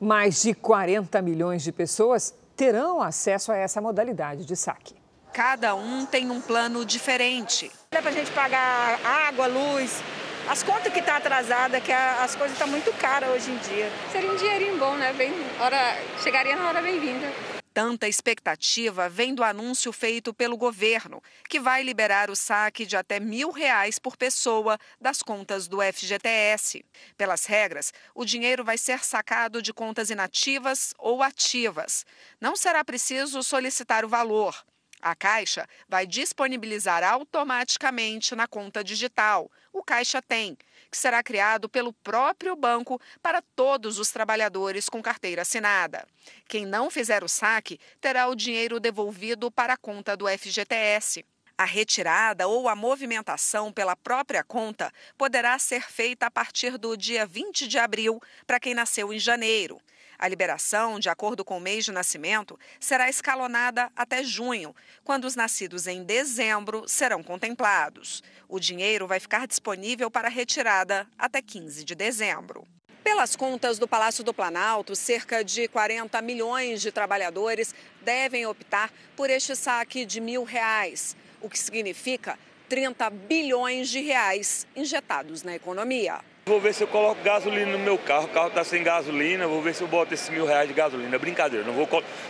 [0.00, 4.94] Mais de 40 milhões de pessoas terão acesso a essa modalidade de saque.
[5.32, 7.70] Cada um tem um plano diferente.
[7.90, 10.00] Dá para a gente pagar água, luz,
[10.48, 13.90] as contas que estão tá atrasadas, que as coisas estão muito caras hoje em dia.
[14.12, 15.12] Seria um dinheirinho bom, né?
[15.14, 17.53] Bem, hora, chegaria na hora bem-vinda.
[17.74, 23.18] Tanta expectativa vem do anúncio feito pelo governo, que vai liberar o saque de até
[23.18, 26.84] mil reais por pessoa das contas do FGTS.
[27.16, 32.06] Pelas regras, o dinheiro vai ser sacado de contas inativas ou ativas.
[32.40, 34.64] Não será preciso solicitar o valor.
[35.02, 39.50] A Caixa vai disponibilizar automaticamente na conta digital.
[39.72, 40.56] O Caixa Tem
[40.94, 46.06] que será criado pelo próprio banco para todos os trabalhadores com carteira assinada.
[46.46, 51.24] Quem não fizer o saque terá o dinheiro devolvido para a conta do FGTS.
[51.58, 57.26] A retirada ou a movimentação pela própria conta poderá ser feita a partir do dia
[57.26, 59.80] 20 de abril para quem nasceu em janeiro.
[60.18, 65.36] A liberação, de acordo com o mês de nascimento, será escalonada até junho, quando os
[65.36, 68.22] nascidos em dezembro serão contemplados.
[68.48, 72.66] O dinheiro vai ficar disponível para retirada até 15 de dezembro.
[73.04, 79.28] Pelas contas do Palácio do Planalto, cerca de 40 milhões de trabalhadores devem optar por
[79.28, 86.20] este saque de mil reais, o que significa 30 bilhões de reais injetados na economia.
[86.46, 89.62] Vou ver se eu coloco gasolina no meu carro, o carro está sem gasolina, vou
[89.62, 91.16] ver se eu boto esses mil reais de gasolina.
[91.16, 91.88] É brincadeira, não vou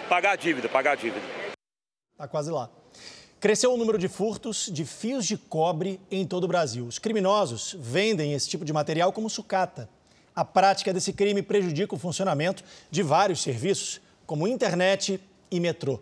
[0.08, 1.20] pagar a dívida, pagar a dívida.
[2.16, 2.70] Tá quase lá.
[3.40, 6.86] Cresceu o número de furtos de fios de cobre em todo o Brasil.
[6.86, 9.88] Os criminosos vendem esse tipo de material como sucata.
[10.32, 16.00] A prática desse crime prejudica o funcionamento de vários serviços, como internet e metrô.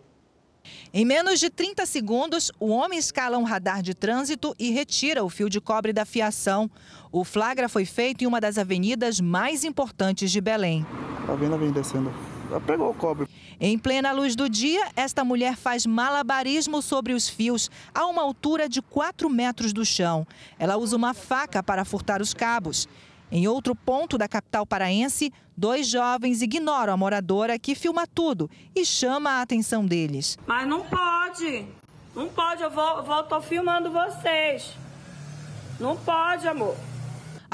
[0.95, 5.29] Em menos de 30 segundos, o homem escala um radar de trânsito e retira o
[5.29, 6.69] fio de cobre da fiação.
[7.11, 10.85] O flagra foi feito em uma das avenidas mais importantes de Belém.
[11.25, 12.13] Tá vendo a vem descendo?
[12.47, 13.27] Já pegou o cobre.
[13.59, 18.69] Em plena luz do dia, esta mulher faz malabarismo sobre os fios a uma altura
[18.69, 20.27] de 4 metros do chão.
[20.59, 22.87] Ela usa uma faca para furtar os cabos.
[23.35, 28.85] Em outro ponto da capital paraense, dois jovens ignoram a moradora que filma tudo e
[28.85, 30.37] chama a atenção deles.
[30.45, 31.65] Mas não pode.
[32.15, 34.75] Não pode, eu vou, vou tô filmando vocês.
[35.79, 36.77] Não pode, amor.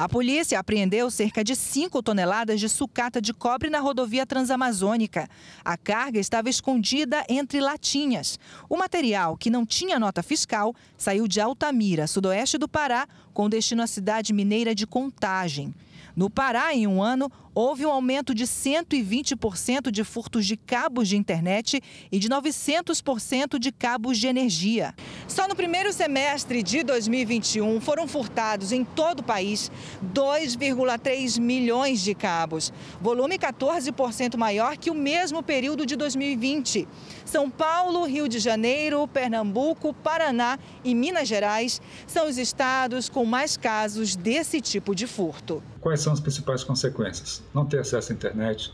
[0.00, 5.28] A polícia apreendeu cerca de 5 toneladas de sucata de cobre na rodovia transamazônica.
[5.62, 8.38] A carga estava escondida entre latinhas.
[8.66, 13.82] O material, que não tinha nota fiscal, saiu de Altamira, sudoeste do Pará, com destino
[13.82, 15.74] à cidade mineira de Contagem.
[16.16, 21.16] No Pará, em um ano, houve um aumento de 120% de furtos de cabos de
[21.16, 24.94] internet e de 900% de cabos de energia.
[25.26, 29.70] Só no primeiro semestre de 2021 foram furtados em todo o país
[30.14, 36.86] 2,3 milhões de cabos, volume 14% maior que o mesmo período de 2020.
[37.24, 43.56] São Paulo, Rio de Janeiro, Pernambuco, Paraná e Minas Gerais são os estados com mais
[43.56, 45.62] casos desse tipo de furto.
[45.80, 47.39] Quais são as principais consequências?
[47.52, 48.72] Não ter acesso à internet,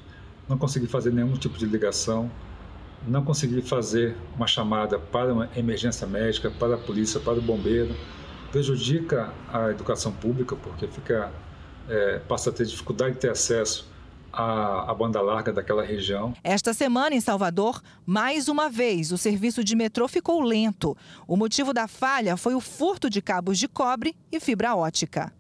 [0.48, 2.30] não conseguir fazer nenhum tipo de ligação,
[3.06, 7.94] não conseguir fazer uma chamada para uma emergência médica, para a polícia, para o bombeiro,
[8.50, 11.30] prejudica a educação pública porque fica
[11.88, 13.88] é, passa a ter dificuldade de ter acesso
[14.32, 16.34] à, banda larga daquela região.
[16.44, 20.96] Esta semana em Salvador, mais uma vez o serviço de metrô ficou lento.
[21.26, 25.32] O motivo da falha foi o furto de cabos de cobre e fibra ótica.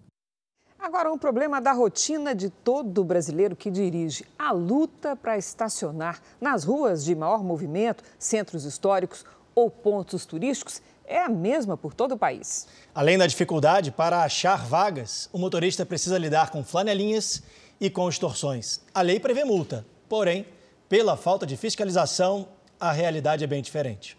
[0.86, 4.24] Agora, um problema da rotina de todo brasileiro que dirige.
[4.38, 11.18] A luta para estacionar nas ruas de maior movimento, centros históricos ou pontos turísticos é
[11.18, 12.68] a mesma por todo o país.
[12.94, 17.42] Além da dificuldade para achar vagas, o motorista precisa lidar com flanelinhas
[17.80, 18.80] e com extorsões.
[18.94, 20.46] A lei prevê multa, porém,
[20.88, 22.46] pela falta de fiscalização,
[22.78, 24.16] a realidade é bem diferente.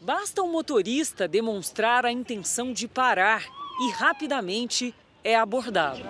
[0.00, 3.44] Basta o motorista demonstrar a intenção de parar
[3.80, 4.94] e rapidamente
[5.24, 6.02] é abordado.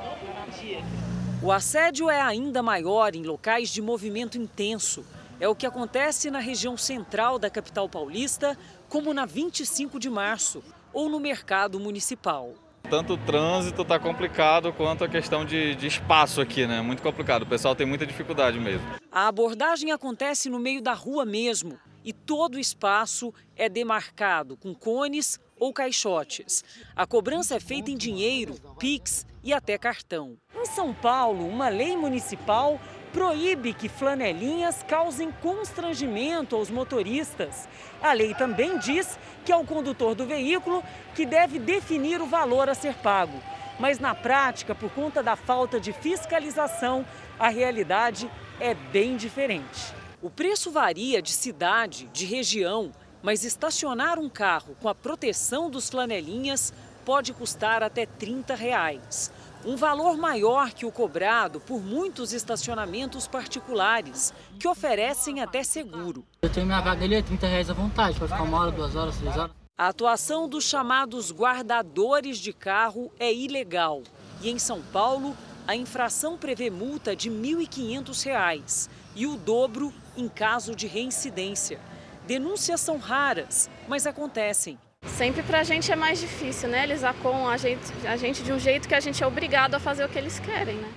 [1.40, 5.06] O assédio é ainda maior em locais de movimento intenso.
[5.38, 10.64] É o que acontece na região central da capital paulista, como na 25 de março
[10.92, 12.54] ou no mercado municipal.
[12.90, 16.82] Tanto o trânsito está complicado quanto a questão de, de, espaço aqui, né?
[16.82, 17.42] Muito complicado.
[17.42, 18.86] O pessoal tem muita dificuldade mesmo.
[19.10, 24.74] A abordagem acontece no meio da rua mesmo e todo o espaço é demarcado com
[24.74, 26.62] cones ou caixotes.
[26.94, 30.36] A cobrança é feita em dinheiro, Pix e até cartão.
[30.54, 32.78] Em São Paulo, uma lei municipal
[33.14, 37.66] proíbe que flanelinhas causem constrangimento aos motoristas.
[38.02, 40.82] A lei também diz que é o condutor do veículo
[41.14, 43.40] que deve definir o valor a ser pago.
[43.80, 47.06] Mas na prática, por conta da falta de fiscalização,
[47.38, 49.94] a realidade é bem diferente.
[50.20, 52.92] O preço varia de cidade, de região,
[53.24, 56.74] mas estacionar um carro com a proteção dos flanelinhas
[57.06, 59.32] pode custar até 30 reais.
[59.64, 66.22] Um valor maior que o cobrado por muitos estacionamentos particulares, que oferecem até seguro.
[66.42, 69.16] Eu tenho minha vaga ali, 30 reais à vontade, pode ficar uma hora, duas horas,
[69.16, 69.52] três horas.
[69.78, 74.02] A atuação dos chamados guardadores de carro é ilegal.
[74.42, 75.34] E em São Paulo,
[75.66, 81.80] a infração prevê multa de R$ 1.500 e o dobro em caso de reincidência.
[82.26, 84.78] Denúncias são raras, mas acontecem.
[85.18, 86.82] Sempre para a gente é mais difícil, né?
[86.82, 89.80] Eles com a gente, a gente de um jeito que a gente é obrigado a
[89.80, 90.90] fazer o que eles querem, né?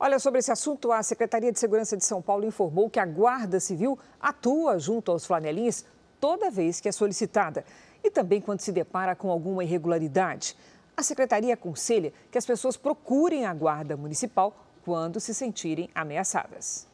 [0.00, 3.60] Olha, sobre esse assunto, a Secretaria de Segurança de São Paulo informou que a Guarda
[3.60, 5.86] Civil atua junto aos flanelinhas
[6.20, 7.64] toda vez que é solicitada
[8.02, 10.56] e também quando se depara com alguma irregularidade.
[10.96, 16.88] A Secretaria aconselha que as pessoas procurem a Guarda Municipal quando se sentirem ameaçadas.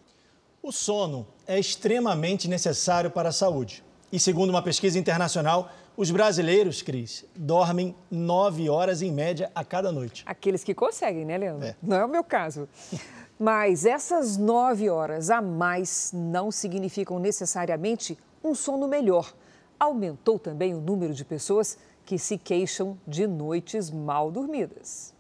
[0.63, 3.83] O sono é extremamente necessário para a saúde.
[4.13, 9.91] E segundo uma pesquisa internacional, os brasileiros, Cris, dormem nove horas em média a cada
[9.91, 10.23] noite.
[10.27, 11.67] Aqueles que conseguem, né, Leandro?
[11.67, 11.75] É.
[11.83, 12.69] Não é o meu caso.
[13.41, 19.33] Mas essas nove horas a mais não significam necessariamente um sono melhor.
[19.81, 25.15] Aumentou também o número de pessoas que se queixam de noites mal dormidas.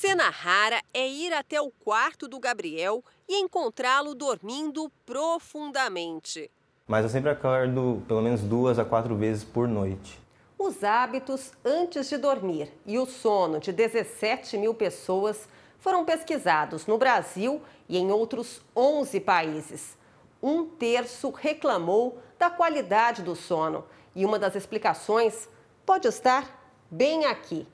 [0.00, 6.48] Cena rara é ir até o quarto do Gabriel e encontrá-lo dormindo profundamente.
[6.86, 10.20] Mas eu sempre acordo pelo menos duas a quatro vezes por noite.
[10.56, 15.48] Os hábitos antes de dormir e o sono de 17 mil pessoas
[15.80, 19.98] foram pesquisados no Brasil e em outros 11 países.
[20.40, 23.84] Um terço reclamou da qualidade do sono
[24.14, 25.48] e uma das explicações
[25.84, 27.66] pode estar bem aqui.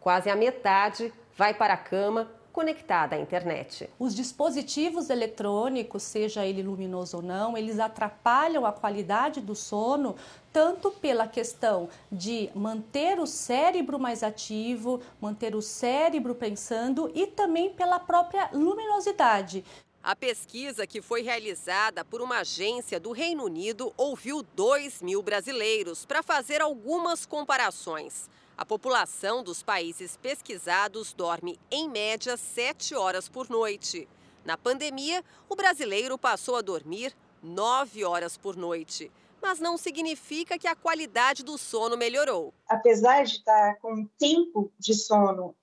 [0.00, 3.90] Quase a metade vai para a cama conectada à internet.
[3.98, 10.16] Os dispositivos eletrônicos, seja ele luminoso ou não, eles atrapalham a qualidade do sono,
[10.50, 17.68] tanto pela questão de manter o cérebro mais ativo, manter o cérebro pensando e também
[17.68, 19.62] pela própria luminosidade.
[20.02, 26.06] A pesquisa, que foi realizada por uma agência do Reino Unido, ouviu 2 mil brasileiros
[26.06, 28.30] para fazer algumas comparações.
[28.56, 34.08] A população dos países pesquisados dorme, em média, sete horas por noite.
[34.46, 39.12] Na pandemia, o brasileiro passou a dormir nove horas por noite.
[39.42, 42.54] Mas não significa que a qualidade do sono melhorou.
[42.66, 45.54] Apesar de estar com um tempo de sono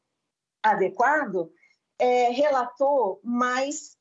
[0.62, 1.52] adequado,
[1.98, 3.98] é, relatou mais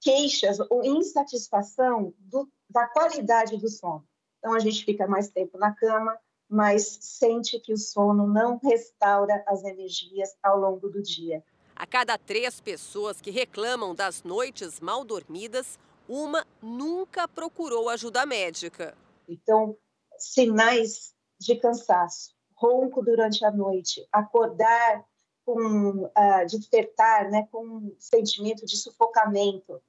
[0.00, 4.06] queixas ou insatisfação do, da qualidade do sono.
[4.38, 6.16] Então, a gente fica mais tempo na cama,
[6.48, 11.44] mas sente que o sono não restaura as energias ao longo do dia.
[11.76, 15.78] A cada três pessoas que reclamam das noites mal dormidas,
[16.08, 18.96] uma nunca procurou ajuda médica.
[19.28, 19.76] Então,
[20.18, 25.04] sinais de cansaço, ronco durante a noite, acordar
[25.44, 29.80] com uh, despertar, né, com um sentimento de sufocamento,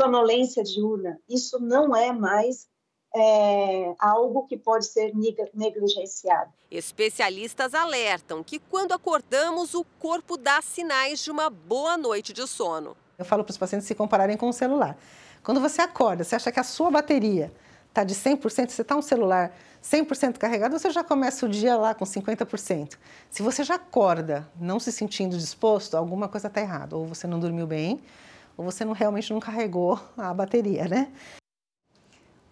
[0.00, 2.68] sonolência diurna, isso não é mais
[3.14, 5.12] é, algo que pode ser
[5.54, 6.50] negligenciado.
[6.70, 12.96] Especialistas alertam que quando acordamos, o corpo dá sinais de uma boa noite de sono.
[13.18, 14.96] Eu falo para os pacientes se compararem com o celular.
[15.42, 17.52] Quando você acorda, você acha que a sua bateria
[17.88, 21.94] está de 100%, você está um celular 100% carregado, você já começa o dia lá
[21.94, 22.96] com 50%.
[23.28, 26.96] Se você já acorda não se sentindo disposto, alguma coisa está errada.
[26.96, 28.00] Ou você não dormiu bem,
[28.56, 31.12] ou você não, realmente não carregou a bateria, né?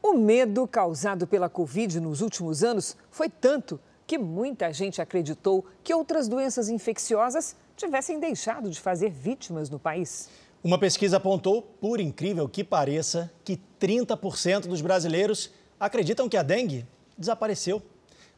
[0.03, 5.93] O medo causado pela Covid nos últimos anos foi tanto que muita gente acreditou que
[5.93, 10.29] outras doenças infecciosas tivessem deixado de fazer vítimas no país.
[10.65, 16.87] Uma pesquisa apontou, por incrível que pareça, que 30% dos brasileiros acreditam que a dengue
[17.17, 17.83] desapareceu.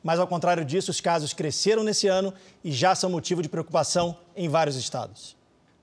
[0.03, 4.19] Mas, ao contrário disso, os casos cresceram nesse ano e já são motivo de preocupação
[4.35, 5.37] em vários estados.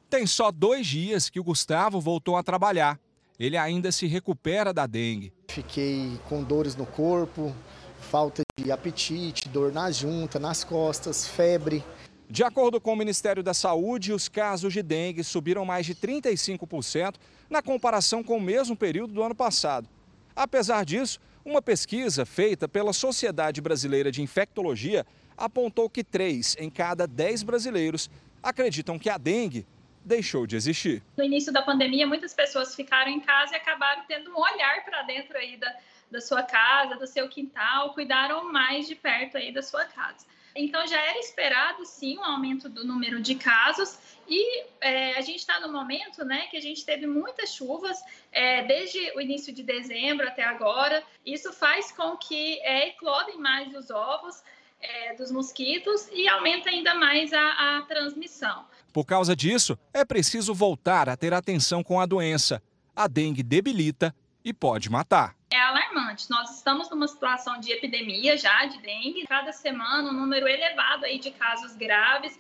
[0.10, 3.00] Tem só dois dias que o Gustavo voltou a trabalhar
[3.40, 5.32] ele ainda se recupera da dengue.
[5.50, 7.56] Fiquei com dores no corpo,
[8.00, 11.84] falta de apetite, dor na junta, nas costas, febre.
[12.30, 17.16] De acordo com o Ministério da Saúde, os casos de dengue subiram mais de 35%
[17.50, 19.90] na comparação com o mesmo período do ano passado.
[20.36, 27.08] Apesar disso, uma pesquisa feita pela Sociedade Brasileira de Infectologia apontou que 3 em cada
[27.08, 28.10] 10 brasileiros
[28.44, 29.66] acreditam que a dengue
[30.04, 31.04] deixou de existir.
[31.18, 35.04] No início da pandemia, muitas pessoas ficaram em casa e acabaram tendo um olhar para
[35.04, 35.76] dentro aí da,
[36.10, 40.26] da sua casa, do seu quintal, cuidaram mais de perto aí da sua casa.
[40.56, 43.98] Então já era esperado sim um aumento do número de casos
[44.28, 47.98] e é, a gente está no momento, né, que a gente teve muitas chuvas
[48.32, 51.04] é, desde o início de dezembro até agora.
[51.26, 54.44] Isso faz com que é, eclodem mais os ovos
[54.82, 58.66] é, dos mosquitos e aumenta ainda mais a, a transmissão.
[58.92, 62.62] Por causa disso, é preciso voltar a ter atenção com a doença.
[62.96, 64.14] A dengue debilita
[64.44, 65.36] e pode matar.
[65.52, 66.30] É alarmante.
[66.30, 69.26] Nós estamos numa situação de epidemia já de dengue.
[69.28, 72.38] Cada semana um número elevado aí de casos graves.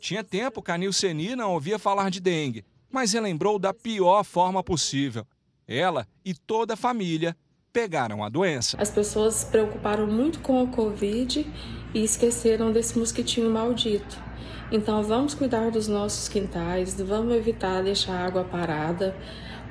[0.00, 4.62] Tinha tempo que a Nilceni não ouvia falar de dengue, mas relembrou da pior forma
[4.62, 5.26] possível.
[5.66, 7.36] Ela e toda a família
[7.72, 8.76] pegaram a doença.
[8.80, 11.44] As pessoas se preocuparam muito com o Covid
[11.92, 14.23] e esqueceram desse mosquitinho maldito.
[14.72, 19.14] Então vamos cuidar dos nossos quintais, vamos evitar deixar a água parada,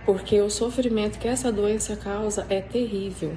[0.05, 3.35] porque o sofrimento que essa doença causa é terrível.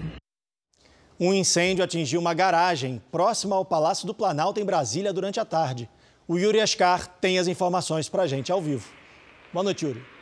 [1.18, 5.88] Um incêndio atingiu uma garagem próxima ao Palácio do Planalto, em Brasília, durante a tarde.
[6.28, 8.88] O Yuri Ascar tem as informações para a gente ao vivo.
[9.52, 10.15] Boa noite, Yuri.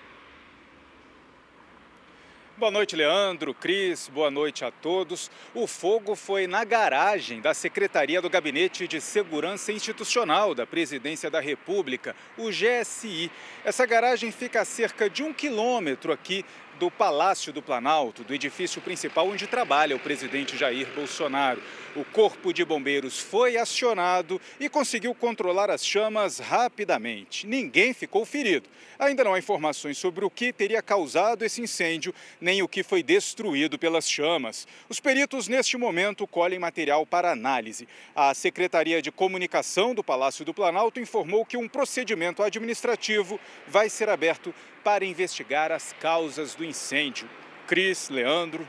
[2.57, 5.29] Boa noite, Leandro, Cris, boa noite a todos.
[5.53, 11.41] O fogo foi na garagem da Secretaria do Gabinete de Segurança Institucional da Presidência da
[11.41, 13.29] República, o GSI.
[13.65, 16.45] Essa garagem fica a cerca de um quilômetro aqui
[16.79, 21.63] do Palácio do Planalto, do edifício principal onde trabalha o presidente Jair Bolsonaro.
[21.95, 27.47] O Corpo de Bombeiros foi acionado e conseguiu controlar as chamas rapidamente.
[27.47, 28.69] Ninguém ficou ferido.
[28.99, 33.03] Ainda não há informações sobre o que teria causado esse incêndio, nem o que foi
[33.03, 34.67] destruído pelas chamas.
[34.89, 37.89] Os peritos, neste momento, colhem material para análise.
[38.15, 44.09] A Secretaria de Comunicação do Palácio do Planalto informou que um procedimento administrativo vai ser
[44.09, 44.53] aberto
[44.85, 47.29] para investigar as causas do incêndio.
[47.67, 48.69] Cris, Leandro.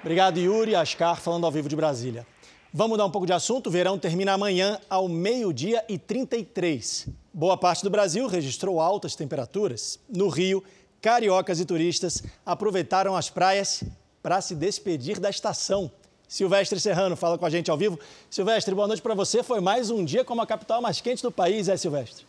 [0.00, 0.74] Obrigado, Yuri.
[0.74, 2.26] Ascar falando ao vivo de Brasília.
[2.72, 3.68] Vamos mudar um pouco de assunto.
[3.68, 7.06] O verão termina amanhã ao meio-dia e 33.
[7.32, 10.00] Boa parte do Brasil registrou altas temperaturas.
[10.08, 10.62] No Rio,
[11.00, 13.84] cariocas e turistas aproveitaram as praias
[14.22, 15.90] para se despedir da estação.
[16.28, 17.98] Silvestre Serrano fala com a gente ao vivo.
[18.28, 19.44] Silvestre, boa noite para você.
[19.44, 22.26] Foi mais um dia como a capital mais quente do país, é, Silvestre?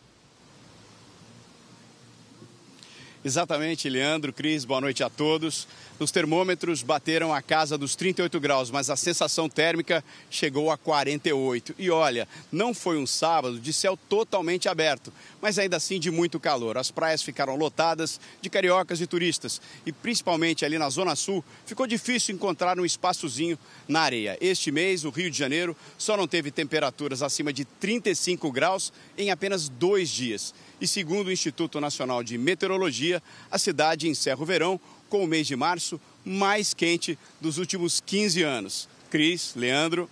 [3.24, 5.66] Exatamente, Leandro, Cris, boa noite a todos.
[5.98, 11.74] Os termômetros bateram a casa dos 38 graus, mas a sensação térmica chegou a 48.
[11.76, 15.12] E olha, não foi um sábado de céu totalmente aberto,
[15.42, 16.78] mas ainda assim de muito calor.
[16.78, 21.88] As praias ficaram lotadas de cariocas e turistas, e principalmente ali na Zona Sul, ficou
[21.88, 23.58] difícil encontrar um espaçozinho
[23.88, 24.38] na areia.
[24.40, 29.32] Este mês, o Rio de Janeiro só não teve temperaturas acima de 35 graus em
[29.32, 30.54] apenas dois dias.
[30.80, 35.46] E segundo o Instituto Nacional de Meteorologia, a cidade encerra o verão com o mês
[35.46, 38.88] de março mais quente dos últimos 15 anos.
[39.10, 40.08] Cris, Leandro.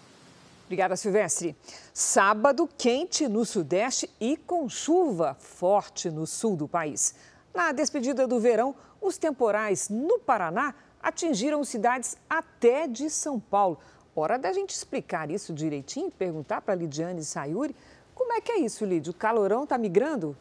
[0.65, 1.55] Obrigada, Silvestre.
[1.95, 7.15] Sábado quente no Sudeste e com chuva forte no sul do país.
[7.55, 13.79] Na despedida do verão, os temporais no Paraná atingiram cidades até de São Paulo.
[14.15, 17.77] Hora da gente explicar isso direitinho, perguntar para Lidiane Sayuri.
[18.15, 19.13] Como é que é isso, Lídio?
[19.13, 20.37] O calorão está migrando?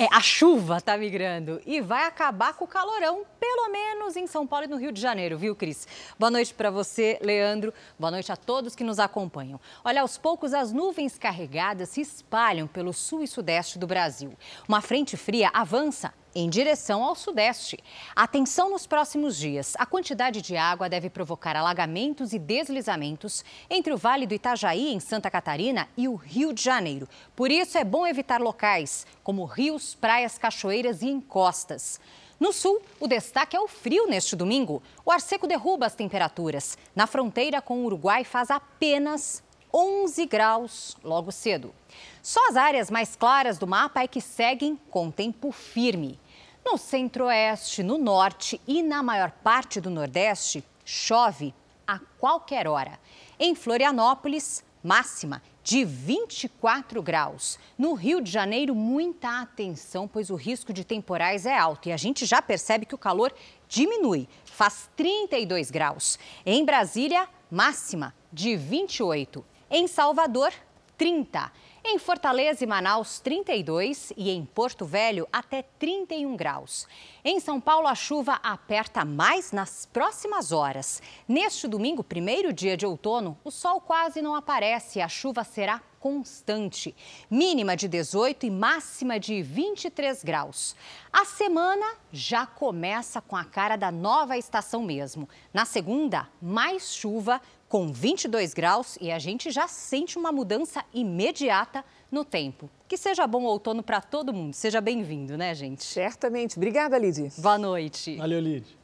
[0.00, 4.46] É, a chuva está migrando e vai acabar com o calorão, pelo menos em São
[4.46, 5.88] Paulo e no Rio de Janeiro, viu, Cris?
[6.16, 7.74] Boa noite para você, Leandro.
[7.98, 9.60] Boa noite a todos que nos acompanham.
[9.84, 14.34] Olha, aos poucos as nuvens carregadas se espalham pelo sul e sudeste do Brasil.
[14.68, 17.78] Uma frente fria avança em direção ao sudeste.
[18.14, 19.74] Atenção nos próximos dias.
[19.78, 25.00] A quantidade de água deve provocar alagamentos e deslizamentos entre o Vale do Itajaí, em
[25.00, 27.08] Santa Catarina, e o Rio de Janeiro.
[27.34, 32.00] Por isso, é bom evitar locais como rios, praias, cachoeiras e encostas.
[32.38, 34.80] No sul, o destaque é o frio neste domingo.
[35.04, 36.78] O ar seco derruba as temperaturas.
[36.94, 41.74] Na fronteira com o Uruguai faz apenas 11 graus logo cedo.
[42.22, 46.18] Só as áreas mais claras do mapa é que seguem com tempo firme.
[46.64, 51.54] No centro-oeste, no norte e na maior parte do nordeste, chove
[51.86, 52.98] a qualquer hora.
[53.38, 57.58] Em Florianópolis, máxima de 24 graus.
[57.76, 61.96] No Rio de Janeiro, muita atenção, pois o risco de temporais é alto e a
[61.96, 63.32] gente já percebe que o calor
[63.68, 66.18] diminui, faz 32 graus.
[66.44, 69.44] Em Brasília, máxima de 28.
[69.70, 70.50] Em Salvador,
[70.96, 71.52] 30.
[71.84, 76.86] Em Fortaleza e Manaus, 32 e em Porto Velho, até 31 graus.
[77.22, 81.02] Em São Paulo, a chuva aperta mais nas próximas horas.
[81.28, 85.82] Neste domingo, primeiro dia de outono, o sol quase não aparece e a chuva será
[86.00, 86.94] constante.
[87.30, 90.74] Mínima de 18 e máxima de 23 graus.
[91.12, 95.28] A semana já começa com a cara da nova estação mesmo.
[95.52, 101.84] Na segunda, mais chuva, com 22 graus e a gente já sente uma mudança imediata
[102.10, 102.70] no tempo.
[102.88, 104.54] Que seja bom outono para todo mundo.
[104.54, 105.84] Seja bem-vindo, né, gente?
[105.84, 106.56] Certamente.
[106.56, 107.30] Obrigada, Lidy.
[107.36, 108.16] Boa noite.
[108.16, 108.76] Valeu, Lidy.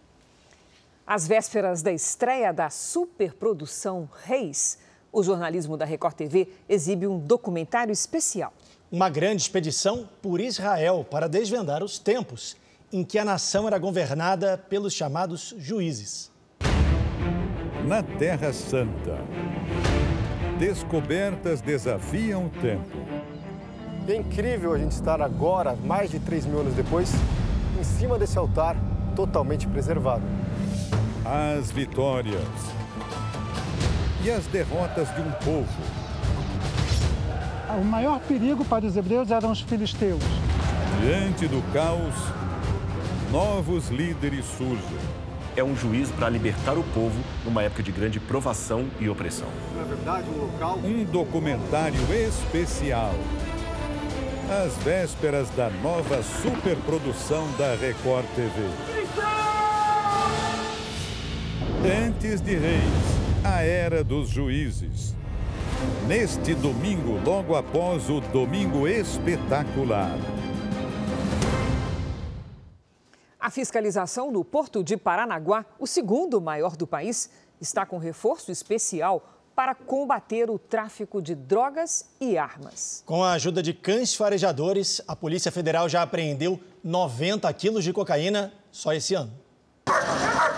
[1.06, 4.78] Às vésperas da estreia da superprodução Reis,
[5.12, 8.52] o jornalismo da Record TV exibe um documentário especial.
[8.92, 12.56] Uma grande expedição por Israel para desvendar os tempos
[12.92, 16.33] em que a nação era governada pelos chamados juízes
[17.84, 19.18] na Terra Santa.
[20.58, 22.96] Descobertas desafiam o tempo.
[24.08, 27.12] É incrível a gente estar agora, mais de 3 mil anos depois,
[27.78, 28.76] em cima desse altar
[29.14, 30.22] totalmente preservado.
[31.24, 32.42] As vitórias
[34.24, 35.68] e as derrotas de um povo.
[37.78, 40.22] O maior perigo para os hebreus eram os filisteus.
[41.00, 42.14] Diante do caos,
[43.30, 45.23] novos líderes surgem
[45.56, 49.48] é um juízo para libertar o povo numa época de grande provação e opressão.
[49.76, 50.78] Na verdade, um local.
[50.84, 53.14] Um documentário especial.
[54.50, 58.60] Às vésperas da nova superprodução da Record TV.
[62.06, 62.82] Antes de Reis,
[63.42, 65.14] a Era dos Juízes.
[66.06, 70.16] Neste domingo, logo após o Domingo Espetacular.
[73.44, 77.28] A fiscalização no Porto de Paranaguá, o segundo maior do país,
[77.60, 79.22] está com reforço especial
[79.54, 83.02] para combater o tráfico de drogas e armas.
[83.04, 88.50] Com a ajuda de cães farejadores, a Polícia Federal já apreendeu 90 quilos de cocaína
[88.72, 89.30] só esse ano.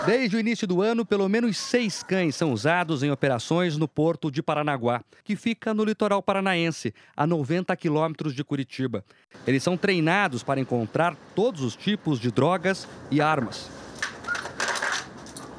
[0.07, 4.31] Desde o início do ano, pelo menos seis cães são usados em operações no porto
[4.31, 9.03] de Paranaguá, que fica no litoral paranaense, a 90 quilômetros de Curitiba.
[9.45, 13.69] Eles são treinados para encontrar todos os tipos de drogas e armas.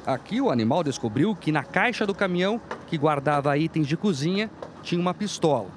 [0.03, 4.49] Aqui o animal descobriu que na caixa do caminhão, que guardava itens de cozinha,
[4.81, 5.69] tinha uma pistola.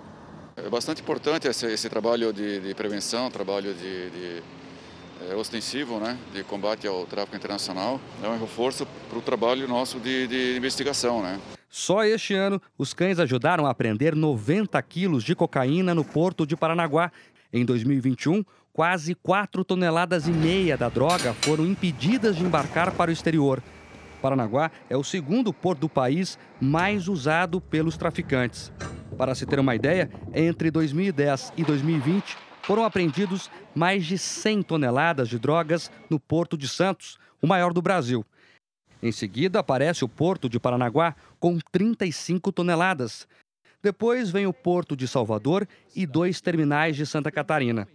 [0.56, 4.42] É bastante importante esse, esse trabalho de, de, prevenção, trabalho de, de
[5.30, 8.00] é, ostensivo, né, de combate ao tráfico internacional.
[8.22, 11.38] É um reforço para o trabalho nosso de, de investigação, né.
[11.68, 16.54] Só este ano, os cães ajudaram a prender 90 quilos de cocaína no porto de
[16.54, 17.10] Paranaguá.
[17.50, 23.12] Em 2021, quase 4 toneladas e meia da droga foram impedidas de embarcar para o
[23.12, 23.62] exterior.
[24.20, 28.70] Paranaguá é o segundo porto do país mais usado pelos traficantes.
[29.16, 35.28] Para se ter uma ideia, entre 2010 e 2020 foram apreendidos mais de 100 toneladas
[35.28, 38.24] de drogas no Porto de Santos, o maior do Brasil.
[39.02, 43.26] Em seguida, aparece o Porto de Paranaguá, com 35 toneladas.
[43.82, 47.88] Depois vem o Porto de Salvador e dois terminais de Santa Catarina.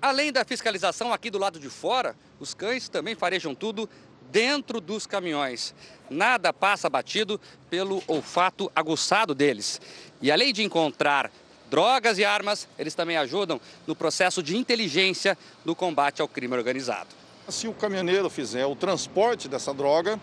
[0.00, 3.88] Além da fiscalização aqui do lado de fora, os cães também farejam tudo
[4.30, 5.74] dentro dos caminhões.
[6.10, 9.80] Nada passa batido pelo olfato aguçado deles.
[10.22, 11.30] E além de encontrar
[11.70, 17.08] drogas e armas, eles também ajudam no processo de inteligência do combate ao crime organizado.
[17.48, 20.18] Se o caminhoneiro fizer o transporte dessa droga,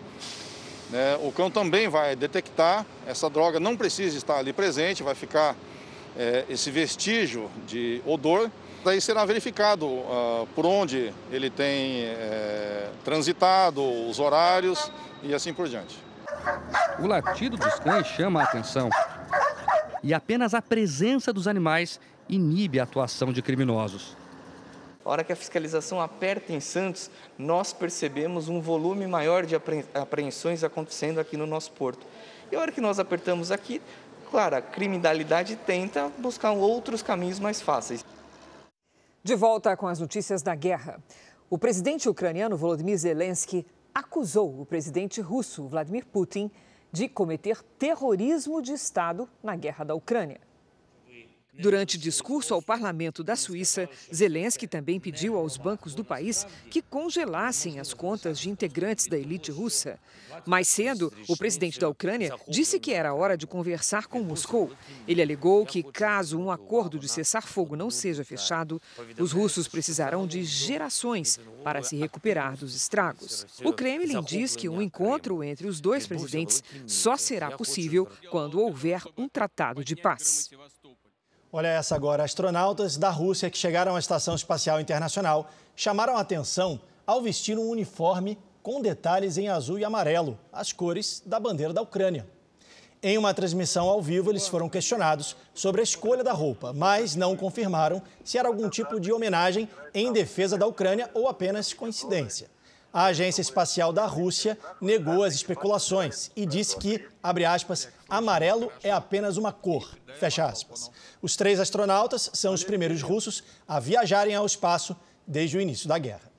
[0.90, 5.56] né, o cão também vai detectar essa droga, não precisa estar ali presente, vai ficar
[6.16, 8.50] é, esse vestígio de odor
[8.84, 14.90] Daí será verificado uh, por onde ele tem é, transitado, os horários
[15.22, 15.96] e assim por diante.
[16.98, 18.90] O latido dos cães chama a atenção.
[20.02, 24.16] E apenas a presença dos animais inibe a atuação de criminosos.
[25.04, 29.56] A hora que a fiscalização aperta em Santos, nós percebemos um volume maior de
[29.94, 32.06] apreensões acontecendo aqui no nosso porto.
[32.50, 33.82] E a hora que nós apertamos aqui,
[34.30, 38.04] claro, a criminalidade tenta buscar outros caminhos mais fáceis.
[39.24, 41.00] De volta com as notícias da guerra.
[41.50, 46.50] O presidente ucraniano Volodymyr Zelensky acusou o presidente russo Vladimir Putin
[46.90, 50.40] de cometer terrorismo de Estado na guerra da Ucrânia.
[51.58, 57.78] Durante discurso ao parlamento da Suíça, Zelensky também pediu aos bancos do país que congelassem
[57.78, 59.98] as contas de integrantes da elite russa.
[60.46, 64.72] Mais cedo, o presidente da Ucrânia disse que era hora de conversar com Moscou.
[65.06, 68.80] Ele alegou que, caso um acordo de cessar-fogo não seja fechado,
[69.18, 73.46] os russos precisarão de gerações para se recuperar dos estragos.
[73.62, 79.02] O Kremlin diz que um encontro entre os dois presidentes só será possível quando houver
[79.18, 80.50] um tratado de paz.
[81.54, 82.24] Olha essa agora.
[82.24, 88.38] Astronautas da Rússia que chegaram à Estação Espacial Internacional chamaram atenção ao vestir um uniforme
[88.62, 92.26] com detalhes em azul e amarelo, as cores da bandeira da Ucrânia.
[93.02, 97.36] Em uma transmissão ao vivo, eles foram questionados sobre a escolha da roupa, mas não
[97.36, 102.48] confirmaram se era algum tipo de homenagem em defesa da Ucrânia ou apenas coincidência.
[102.94, 108.90] A Agência Espacial da Rússia negou as especulações e disse que, abre aspas, amarelo é
[108.90, 110.90] apenas uma cor, fecha aspas.
[111.22, 114.94] Os três astronautas são os primeiros russos a viajarem ao espaço
[115.26, 116.30] desde o início da guerra.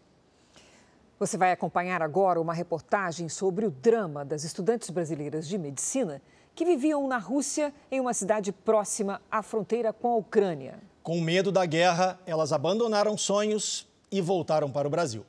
[1.18, 6.22] Você vai acompanhar agora uma reportagem sobre o drama das estudantes brasileiras de medicina
[6.54, 10.80] que viviam na Rússia, em uma cidade próxima à fronteira com a Ucrânia.
[11.02, 15.26] Com medo da guerra, elas abandonaram sonhos e voltaram para o Brasil.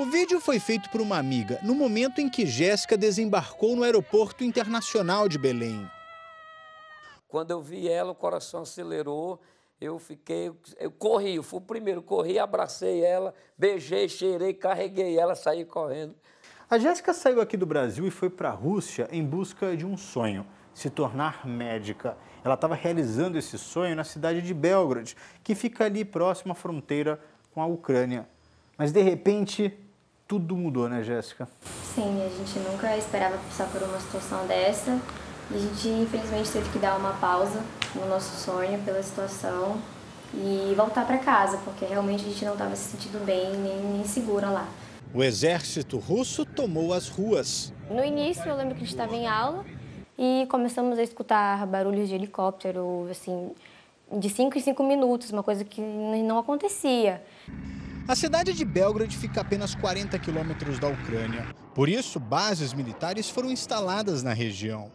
[0.00, 4.42] O vídeo foi feito por uma amiga no momento em que Jéssica desembarcou no Aeroporto
[4.42, 5.86] Internacional de Belém.
[7.28, 9.38] Quando eu vi ela, o coração acelerou.
[9.78, 15.34] Eu fiquei, eu corri, eu fui o primeiro, corri, abracei ela, beijei, cheirei, carreguei ela,
[15.34, 16.14] saí correndo.
[16.70, 19.98] A Jéssica saiu aqui do Brasil e foi para a Rússia em busca de um
[19.98, 22.16] sonho, se tornar médica.
[22.42, 27.20] Ela estava realizando esse sonho na cidade de Belgrade, que fica ali próximo à fronteira
[27.52, 28.26] com a Ucrânia.
[28.78, 29.78] Mas de repente,
[30.30, 31.48] tudo mudou, né, Jéssica?
[31.92, 34.96] Sim, a gente nunca esperava passar por uma situação dessa.
[35.50, 37.60] E a gente, infelizmente, teve que dar uma pausa
[37.96, 39.76] no nosso sonho pela situação
[40.32, 44.04] e voltar para casa, porque realmente a gente não estava se sentindo bem nem, nem
[44.04, 44.68] segura lá.
[45.12, 47.72] O exército russo tomou as ruas.
[47.90, 49.64] No início, eu lembro que a gente estava em aula
[50.16, 53.50] e começamos a escutar barulhos de helicóptero, assim,
[54.12, 57.20] de 5 em 5 minutos, uma coisa que não acontecia.
[58.10, 61.46] A cidade de Belgrade fica a apenas 40 quilômetros da Ucrânia.
[61.72, 64.90] Por isso, bases militares foram instaladas na região.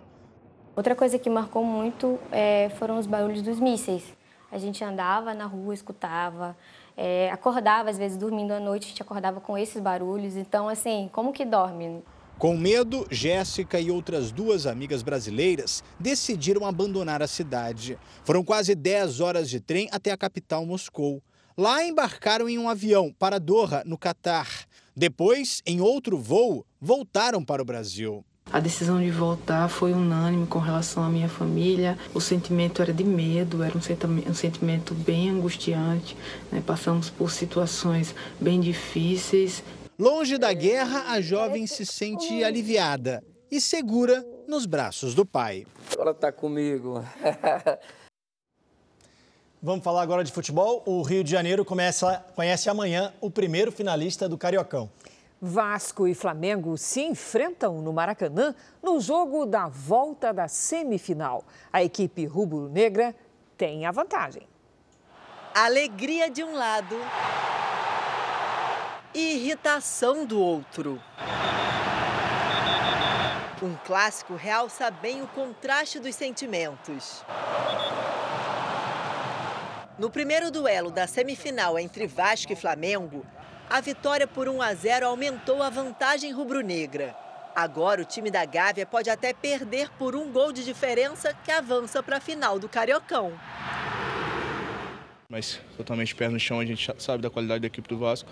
[0.75, 4.03] Outra coisa que marcou muito é, foram os barulhos dos mísseis.
[4.51, 6.57] A gente andava na rua, escutava,
[6.97, 10.35] é, acordava, às vezes dormindo à noite, a gente acordava com esses barulhos.
[10.35, 12.03] Então, assim, como que dorme?
[12.37, 17.97] Com medo, Jéssica e outras duas amigas brasileiras decidiram abandonar a cidade.
[18.25, 21.23] Foram quase 10 horas de trem até a capital Moscou.
[21.57, 24.65] Lá embarcaram em um avião para Doha, no Catar.
[24.95, 28.25] Depois, em outro voo, voltaram para o Brasil.
[28.51, 31.97] A decisão de voltar foi unânime com relação à minha família.
[32.13, 33.81] O sentimento era de medo, era um
[34.33, 36.15] sentimento, bem angustiante.
[36.51, 36.61] Né?
[36.65, 39.63] Passamos por situações bem difíceis
[39.97, 45.65] Longe da guerra, a jovem se sente aliviada e segura nos braços do pai.
[45.97, 47.01] Ela está comigo.
[49.65, 50.83] Vamos falar agora de futebol.
[50.85, 54.91] O Rio de Janeiro começa, conhece amanhã o primeiro finalista do Cariocão.
[55.41, 61.43] Vasco e Flamengo se enfrentam no Maracanã no jogo da volta da semifinal.
[61.73, 63.15] A equipe rubro-negra
[63.57, 64.43] tem a vantagem.
[65.51, 66.95] Alegria de um lado
[69.15, 71.01] e irritação do outro.
[73.63, 77.25] Um clássico realça bem o contraste dos sentimentos.
[79.97, 83.25] No primeiro duelo da semifinal entre Vasco e Flamengo,
[83.69, 87.15] a vitória por 1 a 0 aumentou a vantagem rubro-negra.
[87.55, 92.03] Agora o time da Gávea pode até perder por um gol de diferença que avança
[92.03, 93.31] para a final do Cariocão.
[95.29, 98.29] Mas totalmente pé no chão, a gente sabe da qualidade da equipe do Vasco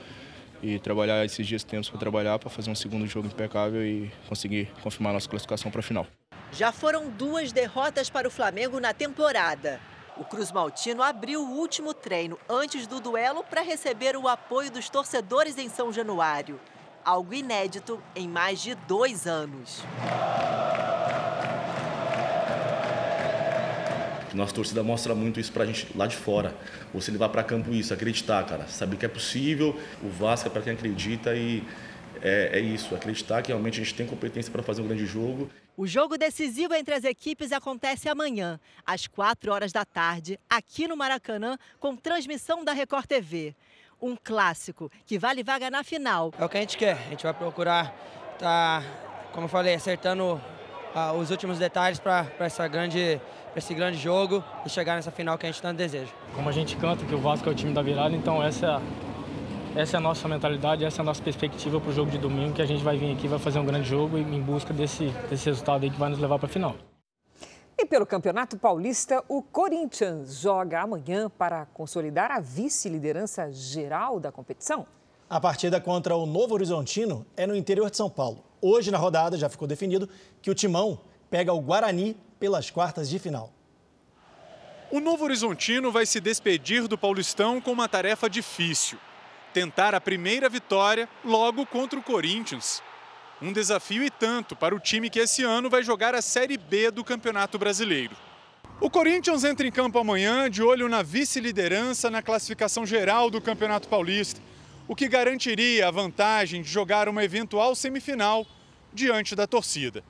[0.62, 4.70] e trabalhar esses dias temos para trabalhar para fazer um segundo jogo impecável e conseguir
[4.82, 6.06] confirmar nossa classificação para a final.
[6.52, 9.80] Já foram duas derrotas para o Flamengo na temporada.
[10.16, 14.88] O Cruz Maltino abriu o último treino antes do duelo para receber o apoio dos
[14.88, 16.60] torcedores em São Januário.
[17.04, 19.84] Algo inédito em mais de dois anos.
[24.36, 26.56] Nossa torcida mostra muito isso pra gente lá de fora.
[26.94, 28.68] Você levar para campo isso, acreditar, cara.
[28.68, 29.80] Saber que é possível.
[30.02, 31.64] O Vasco é para quem acredita e
[32.22, 35.50] é, é, isso, acreditar que realmente a gente tem competência para fazer um grande jogo.
[35.76, 40.96] O jogo decisivo entre as equipes acontece amanhã, às 4 horas da tarde, aqui no
[40.96, 43.56] Maracanã, com transmissão da Record TV.
[44.00, 46.32] Um clássico que vale vaga na final.
[46.38, 46.94] É o que a gente quer.
[46.94, 47.92] A gente vai procurar
[48.38, 48.84] tá,
[49.32, 50.40] como eu falei, acertando
[50.94, 53.20] ah, os últimos detalhes para essa grande
[53.50, 56.12] para esse grande jogo e chegar nessa final que a gente tanto deseja.
[56.36, 58.82] Como a gente canta que o Vasco é o time da virada, então essa,
[59.76, 62.54] essa é a nossa mentalidade, essa é a nossa perspectiva para o jogo de domingo,
[62.54, 65.46] que a gente vai vir aqui, vai fazer um grande jogo em busca desse, desse
[65.46, 66.76] resultado aí que vai nos levar para a final.
[67.78, 74.86] E pelo Campeonato Paulista, o Corinthians joga amanhã para consolidar a vice-liderança geral da competição.
[75.28, 78.44] A partida contra o Novo Horizontino é no interior de São Paulo.
[78.62, 80.08] Hoje, na rodada, já ficou definido
[80.40, 81.00] que o Timão
[81.32, 83.50] pega o Guarani pelas quartas de final.
[84.92, 89.00] O Novo Horizontino vai se despedir do Paulistão com uma tarefa difícil:
[89.54, 92.82] tentar a primeira vitória logo contra o Corinthians.
[93.42, 96.90] Um desafio e tanto para o time que esse ano vai jogar a Série B
[96.90, 98.16] do Campeonato Brasileiro.
[98.82, 103.88] O Corinthians entra em campo amanhã de olho na vice-liderança na classificação geral do Campeonato
[103.88, 104.42] Paulista,
[104.88, 108.46] o que garantiria a vantagem de jogar uma eventual semifinal
[108.92, 110.04] diante da torcida.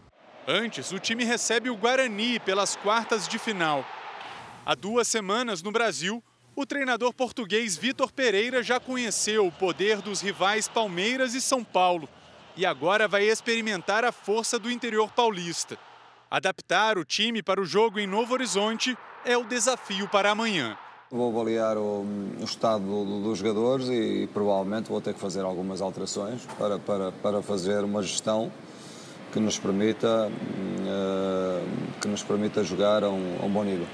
[0.48, 3.86] Antes, o time recebe o Guarani pelas quartas de final.
[4.66, 6.24] Há duas semanas no Brasil,
[6.56, 12.08] o treinador português Vitor Pereira já conheceu o poder dos rivais Palmeiras e São Paulo
[12.56, 15.78] e agora vai experimentar a força do interior paulista.
[16.30, 20.78] Adaptar o time para o jogo em Novo Horizonte é o desafio para amanhã.
[21.12, 22.06] Vou avaliar o,
[22.40, 26.80] o estado do, dos jogadores e, e provavelmente vou ter que fazer algumas alterações para,
[26.80, 28.52] para, para fazer uma gestão
[29.32, 33.88] que nos permita, uh, que nos permita jogar a um, a um bom nível.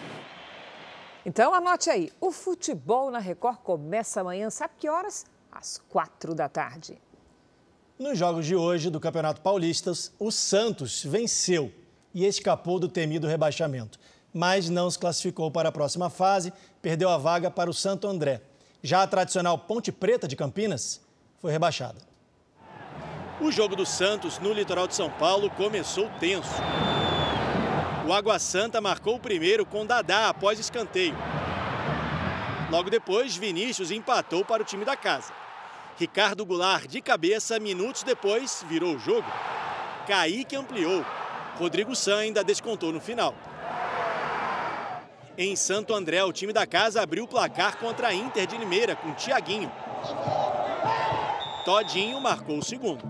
[1.26, 5.26] Então anote aí, o futebol na Record começa amanhã, sabe que horas?
[5.52, 6.98] Às quatro da tarde.
[7.98, 11.74] Nos jogos de hoje do Campeonato Paulista, o Santos venceu
[12.14, 14.00] e escapou do temido rebaixamento,
[14.34, 18.42] mas não se classificou para a próxima fase, perdeu a vaga para o Santo André.
[18.82, 21.02] Já a tradicional Ponte Preta de Campinas
[21.40, 22.00] foi rebaixada.
[23.42, 26.50] O jogo do Santos no litoral de São Paulo começou tenso.
[28.10, 31.16] O Água Santa marcou o primeiro com Dadá após escanteio.
[32.72, 35.32] Logo depois, Vinícius empatou para o time da casa.
[35.96, 39.32] Ricardo Goulart, de cabeça, minutos depois, virou o jogo.
[40.08, 41.06] Kaique ampliou.
[41.60, 43.36] Rodrigo San ainda descontou no final.
[45.38, 48.96] Em Santo André, o time da casa abriu o placar contra a Inter de Limeira
[48.96, 49.72] com Tiaguinho.
[51.64, 53.08] Todinho marcou o segundo.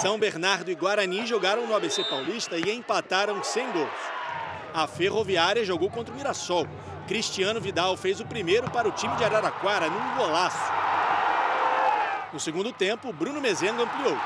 [0.00, 3.88] São Bernardo e Guarani jogaram no ABC Paulista e empataram sem gols.
[4.74, 6.66] A Ferroviária jogou contra o Mirassol.
[7.08, 10.70] Cristiano Vidal fez o primeiro para o time de Araraquara num golaço.
[12.30, 14.18] No segundo tempo, Bruno Mezenga ampliou.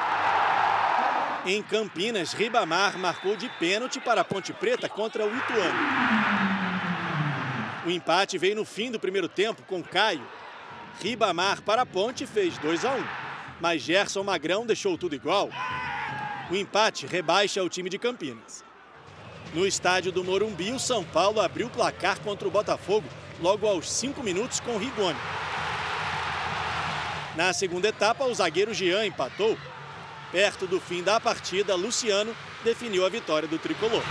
[1.46, 5.78] Em Campinas, Ribamar marcou de pênalti para a Ponte Preta contra o Ituano.
[7.86, 10.26] O empate veio no fim do primeiro tempo com Caio.
[11.00, 13.04] Ribamar para a Ponte fez 2 a 1,
[13.61, 15.50] mas Gerson Magrão deixou tudo igual.
[16.50, 18.64] O empate rebaixa o time de Campinas.
[19.54, 23.06] No estádio do Morumbi, o São Paulo abriu o placar contra o Botafogo
[23.40, 25.18] logo aos 5 minutos com Rigoni.
[27.36, 29.56] Na segunda etapa, o zagueiro Jean empatou.
[30.32, 34.02] Perto do fim da partida, Luciano definiu a vitória do tricolor.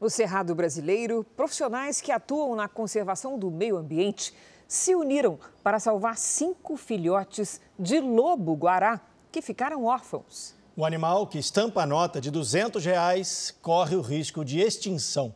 [0.00, 4.32] No Cerrado Brasileiro, profissionais que atuam na conservação do meio ambiente
[4.68, 9.00] se uniram para salvar cinco filhotes de lobo-guará
[9.32, 10.54] que ficaram órfãos.
[10.76, 15.34] O animal que estampa a nota de 200 reais corre o risco de extinção.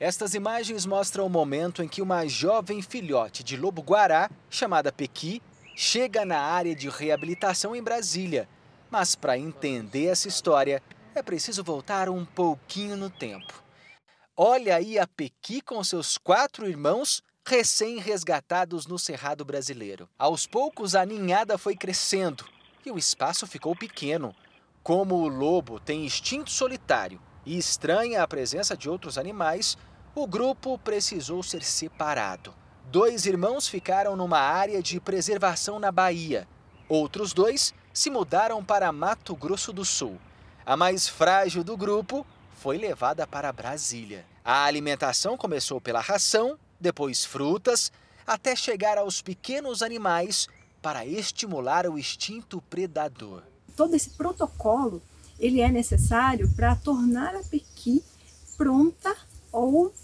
[0.00, 5.40] Estas imagens mostram o momento em que uma jovem filhote de lobo-guará, chamada Pequi,
[5.74, 8.48] chega na área de reabilitação em Brasília.
[8.90, 10.82] Mas para entender essa história,
[11.14, 13.62] é preciso voltar um pouquinho no tempo.
[14.36, 20.06] Olha aí a Pequi com seus quatro irmãos recém-resgatados no Cerrado Brasileiro.
[20.18, 22.44] Aos poucos, a ninhada foi crescendo
[22.84, 24.34] e o espaço ficou pequeno.
[24.82, 29.78] Como o lobo tem instinto solitário e estranha a presença de outros animais,
[30.14, 32.54] o grupo precisou ser separado.
[32.84, 36.46] Dois irmãos ficaram numa área de preservação na Bahia.
[36.86, 40.18] Outros dois se mudaram para Mato Grosso do Sul.
[40.66, 44.26] A mais frágil do grupo foi levada para Brasília.
[44.44, 47.90] A alimentação começou pela ração, depois frutas,
[48.26, 50.48] até chegar aos pequenos animais
[50.82, 53.42] para estimular o instinto predador.
[53.76, 55.02] Todo esse protocolo
[55.38, 58.02] ele é necessário para tornar a pequi
[58.56, 59.16] pronta
[59.52, 59.94] ou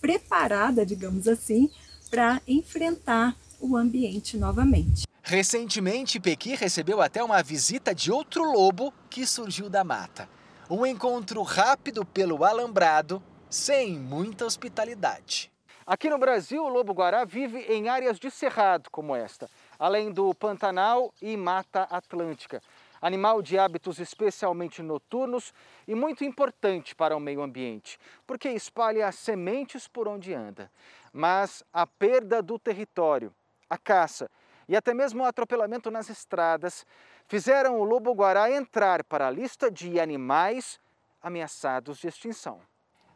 [0.00, 1.68] preparada, digamos assim,
[2.08, 5.06] para enfrentar o ambiente novamente.
[5.22, 10.28] Recentemente, Pequi recebeu até uma visita de outro lobo que surgiu da mata.
[10.70, 13.20] Um encontro rápido pelo alambrado,
[13.50, 15.50] sem muita hospitalidade.
[15.86, 21.14] Aqui no Brasil, o lobo-guará vive em áreas de cerrado como esta, além do Pantanal
[21.22, 22.60] e Mata Atlântica.
[23.00, 25.54] Animal de hábitos especialmente noturnos
[25.86, 30.68] e muito importante para o meio ambiente, porque espalha sementes por onde anda.
[31.12, 33.32] Mas a perda do território,
[33.70, 34.28] a caça
[34.68, 36.84] e até mesmo o atropelamento nas estradas
[37.28, 40.80] fizeram o lobo-guará entrar para a lista de animais
[41.22, 42.60] ameaçados de extinção.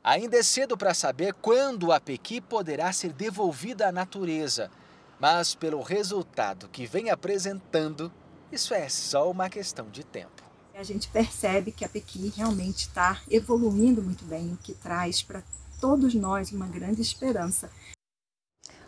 [0.03, 4.71] Ainda é cedo para saber quando a pequi poderá ser devolvida à natureza,
[5.19, 8.11] mas pelo resultado que vem apresentando,
[8.51, 10.43] isso é só uma questão de tempo.
[10.75, 15.43] A gente percebe que a pequi realmente está evoluindo muito bem, o que traz para
[15.81, 17.71] todos nós uma grande esperança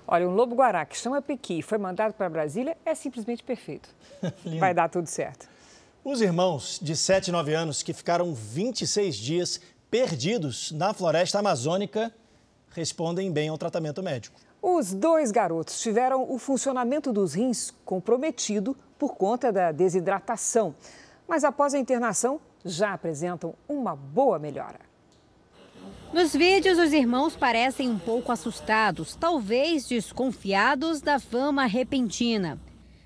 [0.07, 3.89] Olha, um lobo-guará que chama Pequi e foi mandado para Brasília é simplesmente perfeito.
[4.59, 5.49] Vai dar tudo certo.
[6.05, 9.61] Os irmãos de 7 e 9 anos que ficaram 26 dias
[9.93, 12.11] perdidos na floresta amazônica
[12.71, 14.41] respondem bem ao tratamento médico.
[14.63, 20.75] Os dois garotos tiveram o funcionamento dos rins comprometido por conta da desidratação,
[21.29, 24.81] mas após a internação já apresentam uma boa melhora.
[26.11, 32.59] Nos vídeos, os irmãos parecem um pouco assustados, talvez desconfiados da fama repentina.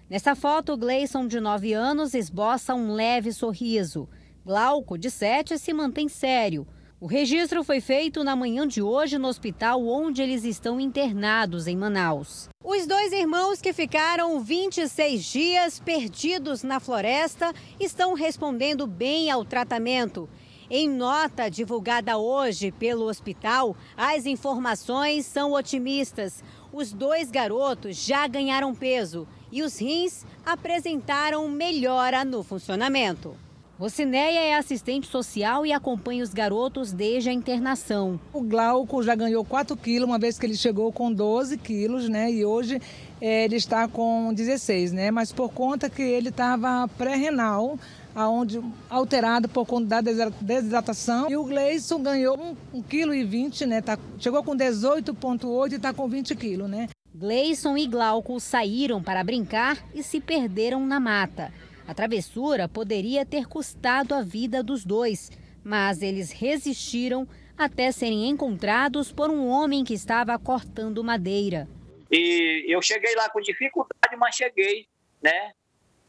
[0.08, 4.08] Nessa foto, Gleison, de 9 anos, esboça um leve sorriso.
[4.44, 6.64] Glauco, de 7, se mantém sério.
[6.98, 11.76] O registro foi feito na manhã de hoje no hospital onde eles estão internados, em
[11.76, 12.48] Manaus.
[12.64, 20.26] Os dois irmãos que ficaram 26 dias perdidos na floresta estão respondendo bem ao tratamento.
[20.70, 26.42] Em nota divulgada hoje pelo hospital, as informações são otimistas.
[26.72, 33.36] Os dois garotos já ganharam peso e os rins apresentaram melhora no funcionamento.
[33.78, 38.18] Rocineia é assistente social e acompanha os garotos desde a internação.
[38.32, 42.32] O Glauco já ganhou 4 quilos, uma vez que ele chegou com 12 quilos, né?
[42.32, 42.80] E hoje
[43.20, 45.10] é, ele está com 16, né?
[45.10, 47.78] Mas por conta que ele estava pré-renal,
[48.14, 51.30] aonde alterado por conta da desidratação.
[51.30, 53.82] E o Gleison ganhou 1,20 kg, né?
[53.82, 56.88] Tá, chegou com 18,8 e está com 20 quilos, né?
[57.14, 61.52] Gleison e Glauco saíram para brincar e se perderam na mata.
[61.86, 65.30] A travessura poderia ter custado a vida dos dois,
[65.62, 71.68] mas eles resistiram até serem encontrados por um homem que estava cortando madeira.
[72.10, 74.86] E eu cheguei lá com dificuldade, mas cheguei,
[75.22, 75.52] né?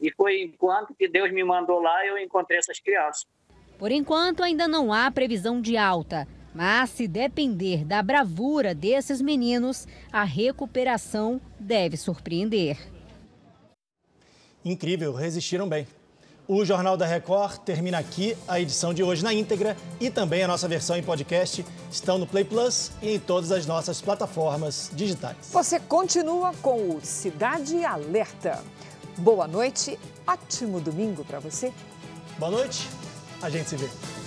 [0.00, 3.26] E foi enquanto que Deus me mandou lá, eu encontrei essas crianças.
[3.78, 6.26] Por enquanto, ainda não há previsão de alta.
[6.54, 12.76] Mas se depender da bravura desses meninos, a recuperação deve surpreender.
[14.64, 15.86] Incrível, resistiram bem.
[16.46, 18.34] O Jornal da Record termina aqui.
[18.48, 22.26] A edição de hoje na íntegra e também a nossa versão em podcast estão no
[22.26, 25.36] Play Plus e em todas as nossas plataformas digitais.
[25.52, 28.62] Você continua com o Cidade Alerta.
[29.18, 31.70] Boa noite, ótimo domingo para você.
[32.38, 32.88] Boa noite,
[33.42, 34.17] a gente se vê.